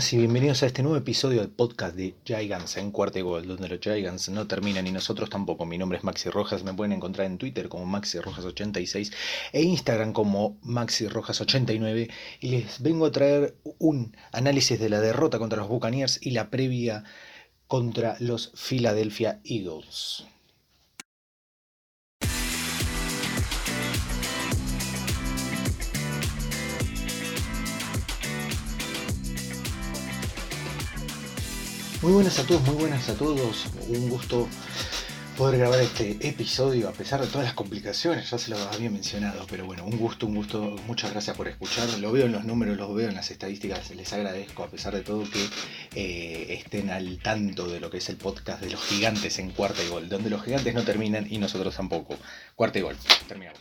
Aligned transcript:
Buenas 0.00 0.12
y 0.14 0.16
bienvenidos 0.16 0.62
a 0.62 0.66
este 0.66 0.82
nuevo 0.82 0.96
episodio 0.96 1.40
del 1.40 1.50
podcast 1.50 1.94
de 1.94 2.14
Gigants 2.24 2.78
en 2.78 2.90
Cuarto 2.90 3.22
Gol, 3.22 3.46
donde 3.46 3.68
los 3.68 3.80
Gigants 3.80 4.30
no 4.30 4.46
terminan 4.46 4.86
y 4.86 4.92
nosotros 4.92 5.28
tampoco. 5.28 5.66
Mi 5.66 5.76
nombre 5.76 5.98
es 5.98 6.04
Maxi 6.04 6.30
Rojas, 6.30 6.64
me 6.64 6.72
pueden 6.72 6.92
encontrar 6.92 7.26
en 7.26 7.36
Twitter 7.36 7.68
como 7.68 7.84
Maxi 7.84 8.16
Rojas86 8.18 9.12
e 9.52 9.62
Instagram 9.62 10.14
como 10.14 10.56
Maxi 10.62 11.06
Rojas89 11.06 12.10
y 12.40 12.48
les 12.48 12.80
vengo 12.80 13.04
a 13.04 13.12
traer 13.12 13.56
un 13.78 14.16
análisis 14.32 14.80
de 14.80 14.88
la 14.88 15.00
derrota 15.00 15.38
contra 15.38 15.58
los 15.58 15.68
Buccaneers 15.68 16.18
y 16.24 16.30
la 16.30 16.48
previa 16.48 17.04
contra 17.66 18.16
los 18.20 18.52
Philadelphia 18.56 19.42
Eagles. 19.44 20.24
Muy 32.02 32.12
buenas 32.12 32.38
a 32.38 32.44
todos, 32.44 32.62
muy 32.62 32.76
buenas 32.76 33.10
a 33.10 33.14
todos. 33.14 33.66
Un 33.88 34.08
gusto 34.08 34.48
poder 35.36 35.58
grabar 35.58 35.80
este 35.80 36.16
episodio 36.26 36.88
a 36.88 36.92
pesar 36.92 37.20
de 37.20 37.26
todas 37.26 37.44
las 37.44 37.52
complicaciones, 37.52 38.30
ya 38.30 38.38
se 38.38 38.50
lo 38.50 38.56
había 38.56 38.88
mencionado, 38.88 39.46
pero 39.50 39.66
bueno, 39.66 39.84
un 39.84 39.98
gusto, 39.98 40.26
un 40.26 40.34
gusto, 40.34 40.76
muchas 40.86 41.10
gracias 41.10 41.36
por 41.36 41.46
escuchar, 41.46 41.86
lo 41.98 42.10
veo 42.10 42.24
en 42.24 42.32
los 42.32 42.46
números, 42.46 42.78
lo 42.78 42.94
veo 42.94 43.10
en 43.10 43.14
las 43.14 43.30
estadísticas, 43.30 43.90
les 43.90 44.10
agradezco 44.14 44.64
a 44.64 44.68
pesar 44.68 44.94
de 44.94 45.02
todo 45.02 45.24
que 45.30 45.46
eh, 45.94 46.54
estén 46.54 46.88
al 46.88 47.18
tanto 47.18 47.68
de 47.68 47.80
lo 47.80 47.90
que 47.90 47.98
es 47.98 48.08
el 48.08 48.16
podcast 48.16 48.62
de 48.62 48.70
los 48.70 48.80
gigantes 48.80 49.38
en 49.38 49.50
cuarta 49.50 49.82
y 49.84 49.88
gol, 49.88 50.08
donde 50.08 50.30
los 50.30 50.42
gigantes 50.42 50.72
no 50.74 50.84
terminan 50.84 51.26
y 51.28 51.36
nosotros 51.36 51.76
tampoco. 51.76 52.16
Cuarta 52.56 52.78
y 52.78 52.82
gol, 52.82 52.96
terminamos. 53.28 53.60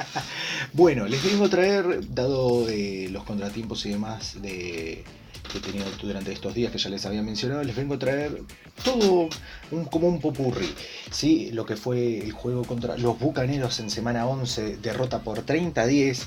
bueno, 0.74 1.06
les 1.06 1.24
vengo 1.24 1.46
a 1.46 1.48
traer, 1.48 2.12
dado 2.12 2.68
eh, 2.68 3.08
los 3.10 3.24
contratiempos 3.24 3.86
y 3.86 3.90
demás 3.90 4.42
de 4.42 5.04
que 5.50 5.58
he 5.58 5.60
tenido 5.60 5.86
durante 6.00 6.32
estos 6.32 6.54
días 6.54 6.72
que 6.72 6.78
ya 6.78 6.90
les 6.90 7.04
había 7.06 7.22
mencionado, 7.22 7.62
les 7.62 7.76
vengo 7.76 7.94
a 7.94 7.98
traer 7.98 8.42
todo 8.84 9.28
un, 9.70 9.84
como 9.86 10.08
un 10.08 10.20
popurri. 10.20 10.72
¿sí? 11.10 11.50
Lo 11.52 11.66
que 11.66 11.76
fue 11.76 12.18
el 12.18 12.32
juego 12.32 12.64
contra 12.64 12.96
los 12.96 13.18
Bucaneros 13.18 13.80
en 13.80 13.90
semana 13.90 14.26
11, 14.26 14.78
derrota 14.78 15.22
por 15.22 15.44
30-10. 15.44 16.24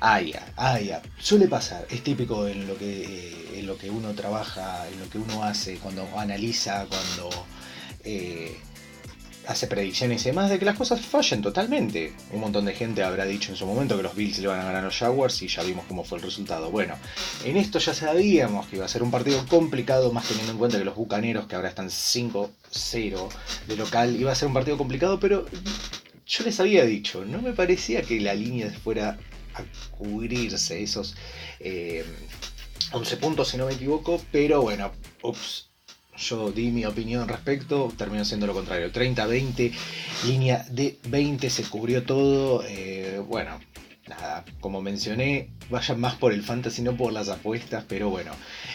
Aya, 0.00 0.44
aya, 0.56 1.00
suele 1.18 1.48
pasar, 1.48 1.86
es 1.88 2.02
típico 2.02 2.46
en 2.46 2.66
lo 2.66 2.76
que 2.76 3.04
eh, 3.04 3.60
en 3.60 3.66
lo 3.66 3.78
que 3.78 3.90
uno 3.90 4.12
trabaja, 4.12 4.86
en 4.88 5.00
lo 5.00 5.08
que 5.08 5.18
uno 5.18 5.44
hace, 5.44 5.76
cuando 5.76 6.06
analiza, 6.18 6.86
cuando 6.86 7.30
eh, 8.04 8.54
hace 9.46 9.66
predicciones 9.66 10.22
y 10.22 10.30
demás 10.30 10.50
de 10.50 10.58
que 10.58 10.64
las 10.64 10.76
cosas 10.76 11.00
fallen 11.00 11.42
totalmente. 11.42 12.12
Un 12.32 12.40
montón 12.40 12.64
de 12.64 12.74
gente 12.74 13.02
habrá 13.02 13.24
dicho 13.24 13.50
en 13.50 13.56
su 13.56 13.66
momento 13.66 13.96
que 13.96 14.02
los 14.02 14.14
Bills 14.14 14.38
le 14.38 14.48
van 14.48 14.60
a 14.60 14.64
ganar 14.64 14.82
a 14.82 14.86
los 14.86 14.96
Jaguars 14.96 15.42
y 15.42 15.48
ya 15.48 15.62
vimos 15.62 15.84
cómo 15.86 16.04
fue 16.04 16.18
el 16.18 16.24
resultado. 16.24 16.70
Bueno, 16.70 16.96
en 17.44 17.56
esto 17.56 17.78
ya 17.78 17.94
sabíamos 17.94 18.66
que 18.66 18.76
iba 18.76 18.84
a 18.84 18.88
ser 18.88 19.02
un 19.02 19.10
partido 19.10 19.44
complicado, 19.46 20.12
más 20.12 20.28
teniendo 20.28 20.52
en 20.52 20.58
cuenta 20.58 20.78
que 20.78 20.84
los 20.84 20.96
Bucaneros, 20.96 21.46
que 21.46 21.56
ahora 21.56 21.68
están 21.68 21.88
5-0 21.88 23.28
de 23.68 23.76
local, 23.76 24.16
iba 24.16 24.32
a 24.32 24.34
ser 24.34 24.48
un 24.48 24.54
partido 24.54 24.78
complicado, 24.78 25.20
pero 25.20 25.46
yo 26.26 26.44
les 26.44 26.58
había 26.60 26.84
dicho, 26.84 27.24
no 27.24 27.42
me 27.42 27.52
parecía 27.52 28.02
que 28.02 28.20
la 28.20 28.34
línea 28.34 28.70
fuera 28.82 29.18
a 29.54 29.62
cubrirse 29.96 30.82
esos 30.82 31.14
11 31.60 33.14
eh, 33.14 33.16
puntos, 33.20 33.48
si 33.48 33.56
no 33.56 33.66
me 33.66 33.74
equivoco, 33.74 34.20
pero 34.32 34.62
bueno, 34.62 34.90
ups 35.22 35.68
yo 36.16 36.50
di 36.50 36.70
mi 36.70 36.84
opinión 36.84 37.22
al 37.22 37.28
respecto, 37.28 37.92
terminó 37.96 38.24
siendo 38.24 38.46
lo 38.46 38.54
contrario. 38.54 38.92
30-20, 38.92 39.72
línea 40.26 40.64
de 40.70 40.98
20, 41.08 41.50
se 41.50 41.64
cubrió 41.64 42.04
todo. 42.04 42.64
Eh, 42.66 43.20
bueno, 43.26 43.60
nada, 44.08 44.44
como 44.60 44.82
mencioné, 44.82 45.48
vayan 45.70 45.98
más 45.98 46.14
por 46.16 46.32
el 46.32 46.42
fantasy, 46.42 46.82
no 46.82 46.96
por 46.96 47.12
las 47.12 47.28
apuestas, 47.28 47.84
pero 47.88 48.10
bueno, 48.10 48.32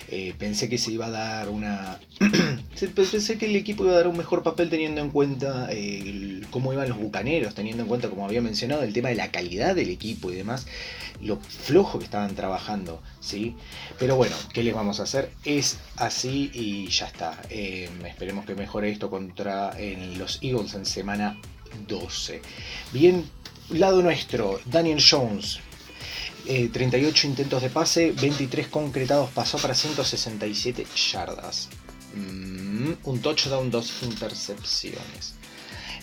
eh, 0.07 0.33
pensé 0.37 0.69
que 0.69 0.77
se 0.77 0.91
iba 0.91 1.07
a 1.07 1.09
dar 1.09 1.49
una... 1.49 1.99
pensé 2.95 3.37
que 3.37 3.45
el 3.45 3.55
equipo 3.55 3.83
iba 3.83 3.93
a 3.93 3.97
dar 3.97 4.07
un 4.07 4.17
mejor 4.17 4.43
papel 4.43 4.69
teniendo 4.69 5.01
en 5.01 5.09
cuenta 5.11 5.67
eh, 5.69 6.41
cómo 6.49 6.73
iban 6.73 6.89
los 6.89 6.97
bucaneros, 6.97 7.53
teniendo 7.53 7.83
en 7.83 7.89
cuenta, 7.89 8.09
como 8.09 8.25
había 8.25 8.41
mencionado, 8.41 8.83
el 8.83 8.93
tema 8.93 9.09
de 9.09 9.15
la 9.15 9.31
calidad 9.31 9.75
del 9.75 9.89
equipo 9.89 10.31
y 10.31 10.35
demás, 10.35 10.65
lo 11.21 11.37
flojo 11.37 11.99
que 11.99 12.05
estaban 12.05 12.33
trabajando, 12.33 13.01
¿sí? 13.19 13.55
Pero 13.99 14.15
bueno, 14.15 14.35
¿qué 14.53 14.63
les 14.63 14.73
vamos 14.73 14.99
a 14.99 15.03
hacer? 15.03 15.31
Es 15.45 15.77
así 15.97 16.49
y 16.53 16.87
ya 16.87 17.05
está. 17.05 17.39
Eh, 17.49 17.89
esperemos 18.07 18.45
que 18.45 18.55
mejore 18.55 18.89
esto 18.89 19.09
contra 19.09 19.73
los 20.17 20.39
Eagles 20.41 20.73
en 20.73 20.85
semana 20.85 21.37
12. 21.87 22.41
Bien, 22.93 23.25
lado 23.71 24.01
nuestro, 24.01 24.59
Daniel 24.65 24.99
Jones, 24.99 25.59
38 26.45 27.27
eh, 27.27 27.29
intentos 27.29 27.61
de 27.61 27.69
pase, 27.69 28.11
23 28.11 28.67
concretados, 28.67 29.29
pasó 29.31 29.57
para 29.57 29.73
167 29.73 30.85
yardas. 31.11 31.69
Mm, 32.15 32.93
un 33.03 33.21
touchdown, 33.21 33.69
dos 33.69 33.91
intercepciones. 34.01 35.35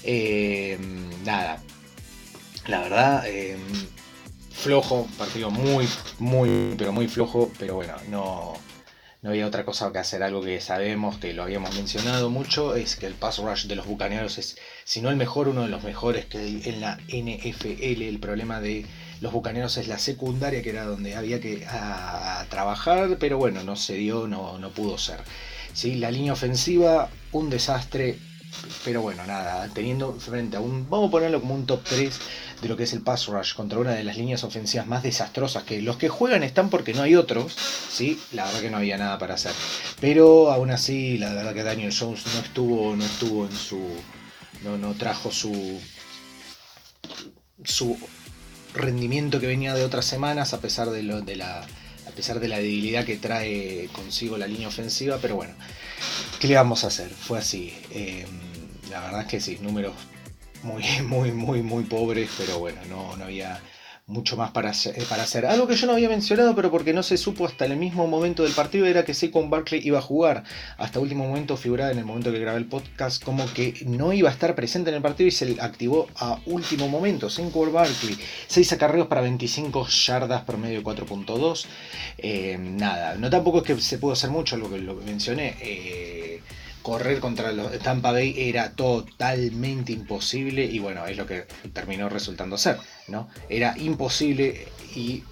Eh, 0.04 0.78
nada, 1.24 1.60
la 2.68 2.80
verdad, 2.80 3.24
eh, 3.26 3.56
flojo, 4.52 5.08
partido 5.18 5.50
muy, 5.50 5.88
muy, 6.18 6.74
pero 6.78 6.92
muy 6.92 7.08
flojo, 7.08 7.50
pero 7.58 7.74
bueno, 7.74 7.94
no, 8.08 8.54
no 9.22 9.30
había 9.30 9.46
otra 9.46 9.64
cosa 9.64 9.92
que 9.92 9.98
hacer. 9.98 10.22
Algo 10.22 10.42
que 10.42 10.60
sabemos, 10.60 11.18
que 11.18 11.32
lo 11.32 11.42
habíamos 11.42 11.74
mencionado 11.74 12.30
mucho, 12.30 12.74
es 12.74 12.96
que 12.96 13.06
el 13.06 13.14
pass 13.14 13.38
rush 13.38 13.66
de 13.66 13.76
los 13.76 13.86
bucaneros 13.86 14.38
es, 14.38 14.56
si 14.84 15.00
no 15.00 15.10
el 15.10 15.16
mejor, 15.16 15.48
uno 15.48 15.62
de 15.62 15.68
los 15.68 15.82
mejores 15.82 16.26
que 16.26 16.38
en 16.64 16.80
la 16.80 16.98
NFL. 17.08 17.82
El 17.82 18.18
problema 18.20 18.60
de 18.60 18.86
los 19.20 19.32
Bucaneros 19.32 19.76
es 19.78 19.88
la 19.88 19.98
secundaria, 19.98 20.62
que 20.62 20.70
era 20.70 20.84
donde 20.84 21.16
había 21.16 21.40
que 21.40 21.66
trabajar, 22.50 23.16
pero 23.18 23.38
bueno, 23.38 23.62
no 23.62 23.76
se 23.76 23.94
dio, 23.94 24.26
no, 24.26 24.58
no 24.58 24.70
pudo 24.70 24.98
ser. 24.98 25.20
¿sí? 25.72 25.94
La 25.94 26.10
línea 26.10 26.32
ofensiva, 26.32 27.08
un 27.32 27.50
desastre, 27.50 28.18
pero 28.84 29.02
bueno, 29.02 29.26
nada, 29.26 29.68
teniendo 29.74 30.14
frente 30.14 30.56
a 30.56 30.60
un, 30.60 30.88
vamos 30.88 31.08
a 31.08 31.10
ponerlo 31.10 31.40
como 31.40 31.54
un 31.54 31.66
top 31.66 31.82
3 31.84 32.18
de 32.62 32.68
lo 32.68 32.76
que 32.76 32.84
es 32.84 32.92
el 32.92 33.02
pass 33.02 33.26
rush 33.26 33.54
contra 33.54 33.78
una 33.78 33.92
de 33.92 34.04
las 34.04 34.16
líneas 34.16 34.44
ofensivas 34.44 34.86
más 34.86 35.02
desastrosas, 35.02 35.64
que 35.64 35.82
los 35.82 35.96
que 35.96 36.08
juegan 36.08 36.42
están 36.42 36.70
porque 36.70 36.94
no 36.94 37.02
hay 37.02 37.14
otros, 37.16 37.54
¿sí? 37.90 38.20
La 38.32 38.44
verdad 38.44 38.60
que 38.60 38.70
no 38.70 38.78
había 38.78 38.96
nada 38.96 39.18
para 39.18 39.34
hacer. 39.34 39.52
Pero 40.00 40.50
aún 40.50 40.70
así, 40.70 41.18
la 41.18 41.34
verdad 41.34 41.54
que 41.54 41.62
Daniel 41.62 41.94
Jones 41.96 42.24
no 42.34 42.40
estuvo, 42.40 42.96
no 42.96 43.04
estuvo 43.04 43.46
en 43.46 43.52
su, 43.52 43.88
no, 44.62 44.78
no 44.78 44.94
trajo 44.94 45.30
su, 45.30 45.80
su 47.64 47.98
rendimiento 48.74 49.40
que 49.40 49.46
venía 49.46 49.74
de 49.74 49.84
otras 49.84 50.04
semanas 50.04 50.54
a 50.54 50.60
pesar 50.60 50.90
de, 50.90 51.02
lo, 51.02 51.22
de 51.22 51.36
la 51.36 51.66
a 52.06 52.10
pesar 52.10 52.40
de 52.40 52.48
la 52.48 52.58
debilidad 52.58 53.04
que 53.04 53.16
trae 53.16 53.88
consigo 53.92 54.38
la 54.38 54.46
línea 54.46 54.68
ofensiva, 54.68 55.18
pero 55.20 55.36
bueno, 55.36 55.54
¿qué 56.38 56.48
le 56.48 56.56
vamos 56.56 56.84
a 56.84 56.88
hacer? 56.88 57.10
Fue 57.10 57.38
así. 57.38 57.74
Em, 57.90 58.26
la 58.90 59.00
verdad 59.00 59.20
es 59.22 59.26
que 59.26 59.40
sí, 59.40 59.58
números 59.60 59.94
muy, 60.62 60.82
muy, 61.06 61.32
muy, 61.32 61.62
muy 61.62 61.84
pobres, 61.84 62.30
pero 62.38 62.58
bueno, 62.58 62.80
no, 62.88 63.16
no 63.16 63.24
había 63.24 63.60
mucho 64.08 64.36
más 64.36 64.52
para 64.52 64.70
hacer, 64.70 64.94
para 65.08 65.24
hacer. 65.24 65.46
Algo 65.46 65.66
que 65.66 65.74
yo 65.74 65.88
no 65.88 65.94
había 65.94 66.08
mencionado, 66.08 66.54
pero 66.54 66.70
porque 66.70 66.92
no 66.92 67.02
se 67.02 67.16
supo 67.16 67.44
hasta 67.44 67.64
el 67.64 67.76
mismo 67.76 68.06
momento 68.06 68.44
del 68.44 68.52
partido, 68.52 68.86
era 68.86 69.04
que 69.04 69.14
Saquon 69.14 69.50
Barkley 69.50 69.80
iba 69.84 69.98
a 69.98 70.02
jugar. 70.02 70.44
Hasta 70.78 71.00
último 71.00 71.26
momento 71.26 71.56
figuraba 71.56 71.90
en 71.90 71.98
el 71.98 72.04
momento 72.04 72.30
que 72.30 72.38
grabé 72.38 72.58
el 72.58 72.66
podcast 72.66 73.22
como 73.22 73.52
que 73.52 73.74
no 73.84 74.12
iba 74.12 74.28
a 74.28 74.32
estar 74.32 74.54
presente 74.54 74.90
en 74.90 74.96
el 74.96 75.02
partido 75.02 75.26
y 75.26 75.32
se 75.32 75.56
activó 75.60 76.06
a 76.16 76.38
último 76.46 76.88
momento. 76.88 77.28
Saquon 77.28 77.72
Barkley, 77.72 78.16
6 78.46 78.72
acarreos 78.74 79.08
para 79.08 79.22
25 79.22 79.88
yardas 79.88 80.42
promedio 80.42 80.84
4.2. 80.84 81.66
Eh, 82.18 82.56
nada, 82.60 83.16
no 83.16 83.28
tampoco 83.28 83.58
es 83.58 83.64
que 83.64 83.80
se 83.80 83.98
pudo 83.98 84.12
hacer 84.12 84.30
mucho, 84.30 84.56
lo 84.56 84.70
que, 84.70 84.78
lo 84.78 84.94
mencioné. 84.94 85.56
Eh, 85.60 86.15
correr 86.86 87.18
contra 87.18 87.50
los 87.50 87.76
Tampa 87.80 88.12
Bay 88.12 88.32
era 88.36 88.70
totalmente 88.70 89.90
imposible 89.90 90.64
y 90.64 90.78
bueno, 90.78 91.04
es 91.04 91.16
lo 91.16 91.26
que 91.26 91.44
terminó 91.72 92.08
resultando 92.08 92.56
ser, 92.56 92.78
¿no? 93.08 93.28
Era 93.48 93.74
imposible 93.76 94.68
y 94.94 95.24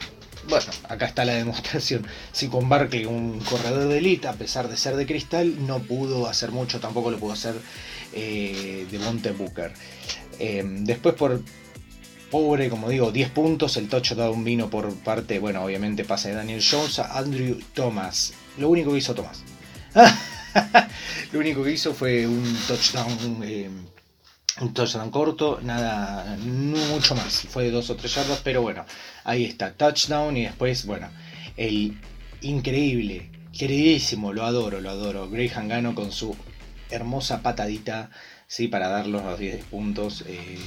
bueno, 0.49 0.67
acá 0.89 1.07
está 1.07 1.25
la 1.25 1.35
demostración. 1.35 2.05
Si 2.33 2.49
con 2.49 2.69
Barkley, 2.69 3.05
un 3.05 3.39
corredor 3.39 3.87
de 3.87 3.99
élite, 3.99 4.27
a 4.27 4.33
pesar 4.33 4.67
de 4.67 4.77
ser 4.77 4.97
de 4.97 5.07
cristal, 5.07 5.65
no 5.65 5.79
pudo 5.79 6.27
hacer 6.27 6.51
mucho, 6.51 6.81
tampoco 6.81 7.13
lo 7.13 7.21
pudo 7.21 7.35
hacer 7.35 7.55
eh, 8.13 8.89
de 8.91 8.99
Monte 8.99 9.31
Booker. 9.31 9.73
Em, 10.41 10.85
después 10.85 11.15
por 11.15 11.41
pobre, 12.33 12.69
como 12.69 12.89
digo, 12.89 13.13
10 13.13 13.31
puntos, 13.31 13.77
el 13.77 13.89
touchdown 13.89 14.43
vino 14.43 14.71
por 14.71 14.93
parte, 14.93 15.39
bueno, 15.39 15.63
obviamente 15.63 16.05
pasa 16.05 16.31
de 16.31 16.35
Daniel 16.35 16.65
Jones 16.69 16.99
a 16.99 17.17
Andrew 17.17 17.61
Thomas. 17.75 18.35
Lo 18.59 18.71
único 18.71 18.91
que 18.91 18.99
hizo 18.99 19.15
Thomas. 19.15 19.45
Lo 21.33 21.41
único 21.41 21.63
que 21.63 21.73
hizo 21.73 21.95
fue 21.95 22.27
un 22.27 22.57
touchdown 22.67 23.43
eh, 23.43 23.69
un 24.61 24.73
touchdown 24.73 25.11
corto, 25.11 25.59
nada, 25.63 26.37
mucho 26.39 27.15
más. 27.17 27.41
Fue 27.49 27.65
de 27.65 27.71
dos 27.71 27.91
o 27.91 27.97
tres 27.97 28.15
yardas, 28.15 28.41
pero 28.45 28.63
bueno, 28.63 28.85
ahí 29.25 29.45
está, 29.45 29.73
touchdown 29.73 30.37
y 30.37 30.45
después, 30.45 30.87
bueno, 30.87 31.11
el 31.57 31.99
increíble, 32.41 33.31
queridísimo, 33.57 34.33
lo 34.33 34.45
adoro, 34.45 34.81
lo 34.81 34.91
adoro. 34.91 35.29
Graham 35.29 35.69
Gano 35.69 35.95
con 35.95 36.13
su 36.13 36.37
hermosa 36.91 37.43
patadita, 37.43 38.11
¿sí? 38.47 38.69
Para 38.69 38.89
dar 38.89 39.07
los 39.09 39.39
10 39.39 39.65
puntos. 39.65 40.25
Eh, 40.29 40.59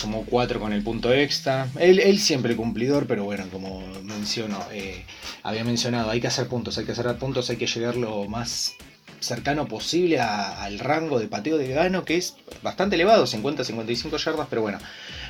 como 0.00 0.24
4 0.24 0.60
con 0.60 0.72
el 0.72 0.82
punto 0.82 1.12
extra. 1.12 1.68
Él, 1.78 2.18
siempre 2.18 2.56
cumplidor, 2.56 3.06
pero 3.06 3.24
bueno, 3.24 3.46
como 3.50 3.80
menciono, 4.02 4.58
eh, 4.72 5.04
había 5.42 5.64
mencionado, 5.64 6.10
hay 6.10 6.20
que 6.20 6.28
hacer 6.28 6.48
puntos, 6.48 6.78
hay 6.78 6.84
que 6.84 6.92
hacer 6.92 7.16
puntos, 7.18 7.50
hay 7.50 7.56
que 7.56 7.66
llegar 7.66 7.96
lo 7.96 8.26
más 8.26 8.76
cercano 9.20 9.68
posible 9.68 10.18
al 10.18 10.78
rango 10.78 11.18
de 11.18 11.28
pateo 11.28 11.58
de 11.58 11.68
Gano, 11.68 12.04
que 12.04 12.16
es 12.16 12.36
bastante 12.62 12.96
elevado, 12.96 13.26
50-55 13.26 14.16
yardas, 14.16 14.46
pero 14.48 14.62
bueno, 14.62 14.78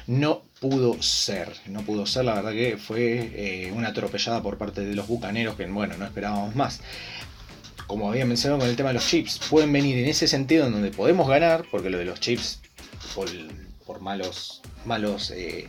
no 0.06 0.42
pudo 0.60 1.00
ser, 1.02 1.52
no 1.66 1.82
pudo 1.82 2.06
ser, 2.06 2.24
la 2.24 2.34
verdad 2.34 2.52
que 2.52 2.76
fue 2.78 3.30
eh, 3.34 3.72
una 3.72 3.88
atropellada 3.88 4.42
por 4.42 4.58
parte 4.58 4.82
de 4.82 4.94
los 4.94 5.06
bucaneros, 5.08 5.56
que 5.56 5.66
bueno, 5.66 5.96
no 5.98 6.04
esperábamos 6.04 6.54
más. 6.56 6.80
Como 7.86 8.08
había 8.08 8.24
mencionado 8.24 8.60
con 8.60 8.68
el 8.68 8.76
tema 8.76 8.90
de 8.90 8.94
los 8.94 9.06
chips, 9.06 9.40
pueden 9.50 9.72
venir 9.72 9.98
en 9.98 10.08
ese 10.08 10.28
sentido 10.28 10.66
en 10.66 10.72
donde 10.72 10.90
podemos 10.90 11.28
ganar, 11.28 11.64
porque 11.70 11.90
lo 11.90 11.98
de 11.98 12.04
los 12.04 12.20
chips, 12.20 12.60
por, 13.14 13.28
por 13.84 14.00
malos, 14.00 14.62
malos 14.84 15.32
eh, 15.32 15.68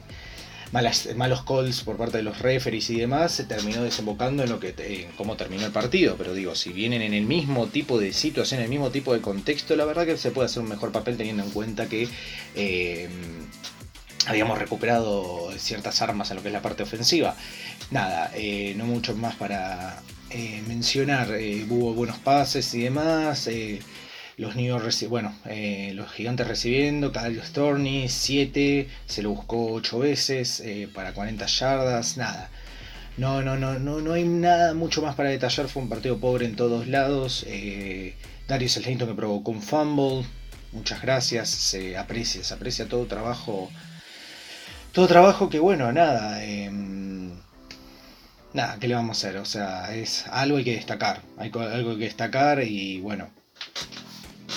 malos 0.72 1.44
calls 1.44 1.82
por 1.84 1.98
parte 1.98 2.18
de 2.18 2.24
los 2.24 2.40
referees 2.40 2.90
y 2.90 3.00
demás, 3.00 3.34
se 3.34 3.44
terminó 3.44 3.84
desembocando 3.84 4.44
en 4.44 4.50
lo 4.50 4.60
que 4.60 4.74
en 4.78 5.12
cómo 5.14 5.36
terminó 5.36 5.66
el 5.66 5.72
partido. 5.72 6.16
Pero 6.18 6.34
digo, 6.34 6.56
si 6.56 6.72
vienen 6.72 7.02
en 7.02 7.14
el 7.14 7.26
mismo 7.26 7.68
tipo 7.68 8.00
de 8.00 8.14
situación, 8.14 8.60
en 8.60 8.66
el 8.66 8.70
mismo 8.70 8.90
tipo 8.90 9.14
de 9.14 9.22
contexto, 9.22 9.76
la 9.76 9.86
verdad 9.86 10.06
que 10.06 10.18
se 10.18 10.32
puede 10.32 10.46
hacer 10.46 10.64
un 10.64 10.70
mejor 10.70 10.92
papel 10.92 11.18
teniendo 11.18 11.44
en 11.44 11.52
cuenta 11.52 11.88
que 11.88 12.08
eh, 12.56 13.10
habíamos 14.28 14.58
recuperado 14.60 15.52
ciertas 15.58 16.02
armas 16.02 16.32
en 16.32 16.38
lo 16.38 16.42
que 16.42 16.50
es 16.50 16.54
la 16.54 16.62
parte 16.62 16.84
ofensiva. 16.84 17.36
Nada, 17.90 18.32
eh, 18.36 18.74
no 18.78 18.86
mucho 18.86 19.16
más 19.16 19.36
para 19.36 20.02
eh, 20.30 20.64
mencionar. 20.68 21.30
hubo 21.70 21.94
buenos 21.94 22.18
pases 22.20 22.74
y 22.74 22.82
demás 22.82 23.50
los 24.42 24.56
New 24.56 24.76
bueno, 25.08 25.36
eh, 25.46 25.92
los 25.94 26.12
gigantes 26.12 26.48
recibiendo, 26.48 27.12
Kyle 27.12 27.40
Storney 27.44 28.10
7, 28.10 28.90
se 29.06 29.22
lo 29.22 29.30
buscó 29.30 29.72
8 29.74 30.00
veces 30.00 30.62
eh, 30.62 30.90
para 30.92 31.14
40 31.14 31.46
yardas, 31.46 32.18
nada. 32.18 32.50
No, 33.18 33.44
no, 33.44 33.56
no, 33.56 33.78
no, 33.78 34.02
no 34.02 34.14
hay 34.14 34.24
nada 34.24 34.74
mucho 34.74 35.04
más 35.04 35.14
para 35.14 35.30
detallar, 35.30 35.68
fue 35.68 35.84
un 35.84 35.90
partido 35.90 36.18
pobre 36.20 36.48
en 36.48 36.56
todos 36.56 36.88
lados. 36.88 37.46
Eh, 37.48 38.16
Darius 38.48 38.74
Slayton 38.74 39.10
que 39.10 39.14
provocó 39.14 39.52
un 39.52 39.62
fumble, 39.62 40.26
muchas 40.72 41.04
gracias, 41.04 41.48
se 41.50 41.96
aprecia, 41.96 42.44
se 42.44 42.54
aprecia 42.56 42.90
todo 42.90 43.06
trabajo. 43.06 43.70
Todo 44.92 45.08
trabajo 45.08 45.50
que 45.52 45.60
bueno, 45.60 45.92
nada. 45.94 46.44
Em, 46.44 47.32
nada, 48.54 48.78
¿qué 48.80 48.88
le 48.88 48.96
vamos 48.96 49.24
a 49.24 49.28
hacer? 49.28 49.40
O 49.40 49.46
sea, 49.46 49.94
es 49.94 50.26
algo 50.30 50.58
hay 50.58 50.64
que 50.64 50.76
destacar. 50.76 51.22
Hay 51.38 51.52
algo 51.54 51.96
que 51.98 52.06
destacar 52.06 52.64
y 52.64 53.00
bueno, 53.02 53.30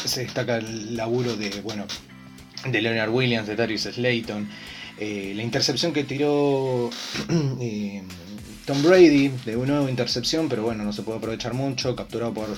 se 0.08 0.22
destaca 0.22 0.56
el 0.58 0.96
laburo 0.96 1.36
de, 1.36 1.60
bueno, 1.60 1.86
de 2.66 2.82
Leonard 2.82 3.10
Williams, 3.10 3.46
de 3.46 3.56
Darius 3.56 3.82
Slayton, 3.82 4.48
eh, 4.98 5.32
la 5.34 5.42
intercepción 5.42 5.92
que 5.92 6.04
tiró 6.04 6.90
eh, 7.60 8.02
Tom 8.64 8.82
Brady, 8.82 9.28
de 9.44 9.56
una 9.56 9.74
nueva 9.74 9.90
intercepción, 9.90 10.48
pero 10.48 10.62
bueno, 10.62 10.84
no 10.84 10.92
se 10.92 11.02
puede 11.02 11.18
aprovechar 11.18 11.52
mucho, 11.52 11.94
capturado 11.94 12.32
por 12.32 12.48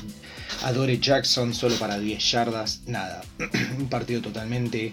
Adore 0.62 0.98
Jackson 0.98 1.54
solo 1.54 1.76
para 1.76 1.98
10 1.98 2.31
yardas, 2.31 2.82
nada, 2.87 3.22
un 3.78 3.88
partido 3.88 4.20
totalmente 4.20 4.93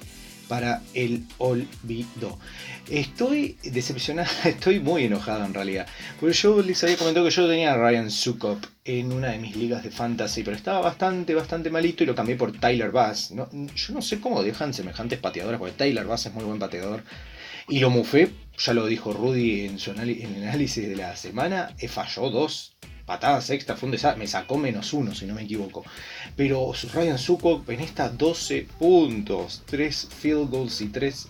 para 0.53 0.83
el 0.94 1.25
olvido. 1.39 2.38
Estoy 2.88 3.57
decepcionado, 3.63 4.29
estoy 4.45 4.79
muy 4.79 5.05
enojado 5.05 5.44
en 5.45 5.51
realidad. 5.51 5.88
Porque 6.19 6.35
yo 6.35 6.61
les 6.61 6.83
había 6.83 6.95
comentado 6.95 7.25
que 7.25 7.31
yo 7.31 7.47
tenía 7.47 7.73
a 7.73 7.77
Ryan 7.77 8.11
Sukop 8.11 8.63
en 8.85 9.11
una 9.11 9.29
de 9.29 9.39
mis 9.39 9.55
ligas 9.55 9.83
de 9.83 9.89
fantasy, 9.89 10.44
pero 10.44 10.55
estaba 10.55 10.79
bastante, 10.79 11.33
bastante 11.33 11.71
malito 11.71 12.03
y 12.03 12.05
lo 12.05 12.13
cambié 12.13 12.35
por 12.35 12.51
Tyler 12.51 12.91
Bass. 12.91 13.33
yo 13.33 13.94
no 13.95 14.01
sé 14.03 14.21
cómo 14.21 14.44
dejan 14.44 14.75
semejantes 14.75 15.17
pateadores, 15.17 15.57
porque 15.57 15.73
Tyler 15.73 16.05
Bass 16.05 16.27
es 16.27 16.33
muy 16.35 16.44
buen 16.44 16.59
pateador. 16.59 17.03
Y 17.67 17.79
lo 17.79 17.89
mufé, 17.89 18.29
ya 18.55 18.73
lo 18.75 18.85
dijo 18.85 19.11
Rudy 19.11 19.65
en 19.65 19.79
su 19.79 19.89
en 19.89 20.01
el 20.01 20.44
análisis 20.44 20.88
de 20.88 20.95
la 20.95 21.15
semana, 21.15 21.75
falló 21.88 22.29
dos 22.29 22.75
patadas 23.13 23.51
extra, 23.51 23.75
fue 23.75 23.88
un 23.88 23.92
desastre, 23.92 24.19
me 24.19 24.27
sacó 24.27 24.57
menos 24.57 24.92
uno 24.92 25.13
si 25.13 25.27
no 25.27 25.36
me 25.36 25.44
equivoco. 25.44 25.83
Pero 26.36 26.74
Ryan 26.94 27.19
Sukop 27.19 27.69
en 27.69 27.81
estas 27.81 28.18
12 28.18 28.68
puntos, 28.80 29.62
3 29.68 30.07
field 30.19 30.50
goals 30.50 30.81
y 30.81 30.88
3 30.88 31.27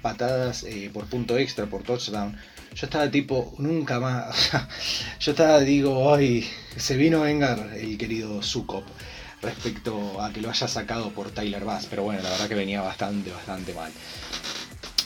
patadas 0.00 0.62
eh, 0.62 0.90
por 0.94 1.06
punto 1.06 1.36
extra, 1.36 1.66
por 1.66 1.82
touchdown. 1.82 2.36
Yo 2.76 2.86
estaba 2.86 3.10
tipo, 3.10 3.52
nunca 3.58 3.98
más. 3.98 4.52
Yo 5.20 5.32
estaba, 5.32 5.58
digo, 5.58 6.14
ay, 6.14 6.48
se 6.76 6.96
vino 6.96 7.18
a 7.20 7.24
vengar 7.24 7.58
el 7.74 7.98
querido 7.98 8.40
Sukop 8.40 8.84
respecto 9.42 10.22
a 10.22 10.32
que 10.32 10.40
lo 10.40 10.50
haya 10.50 10.68
sacado 10.68 11.10
por 11.10 11.32
Tyler 11.32 11.64
Bass. 11.64 11.88
Pero 11.90 12.04
bueno, 12.04 12.22
la 12.22 12.30
verdad 12.30 12.46
que 12.46 12.54
venía 12.54 12.80
bastante, 12.80 13.32
bastante 13.32 13.74
mal. 13.74 13.90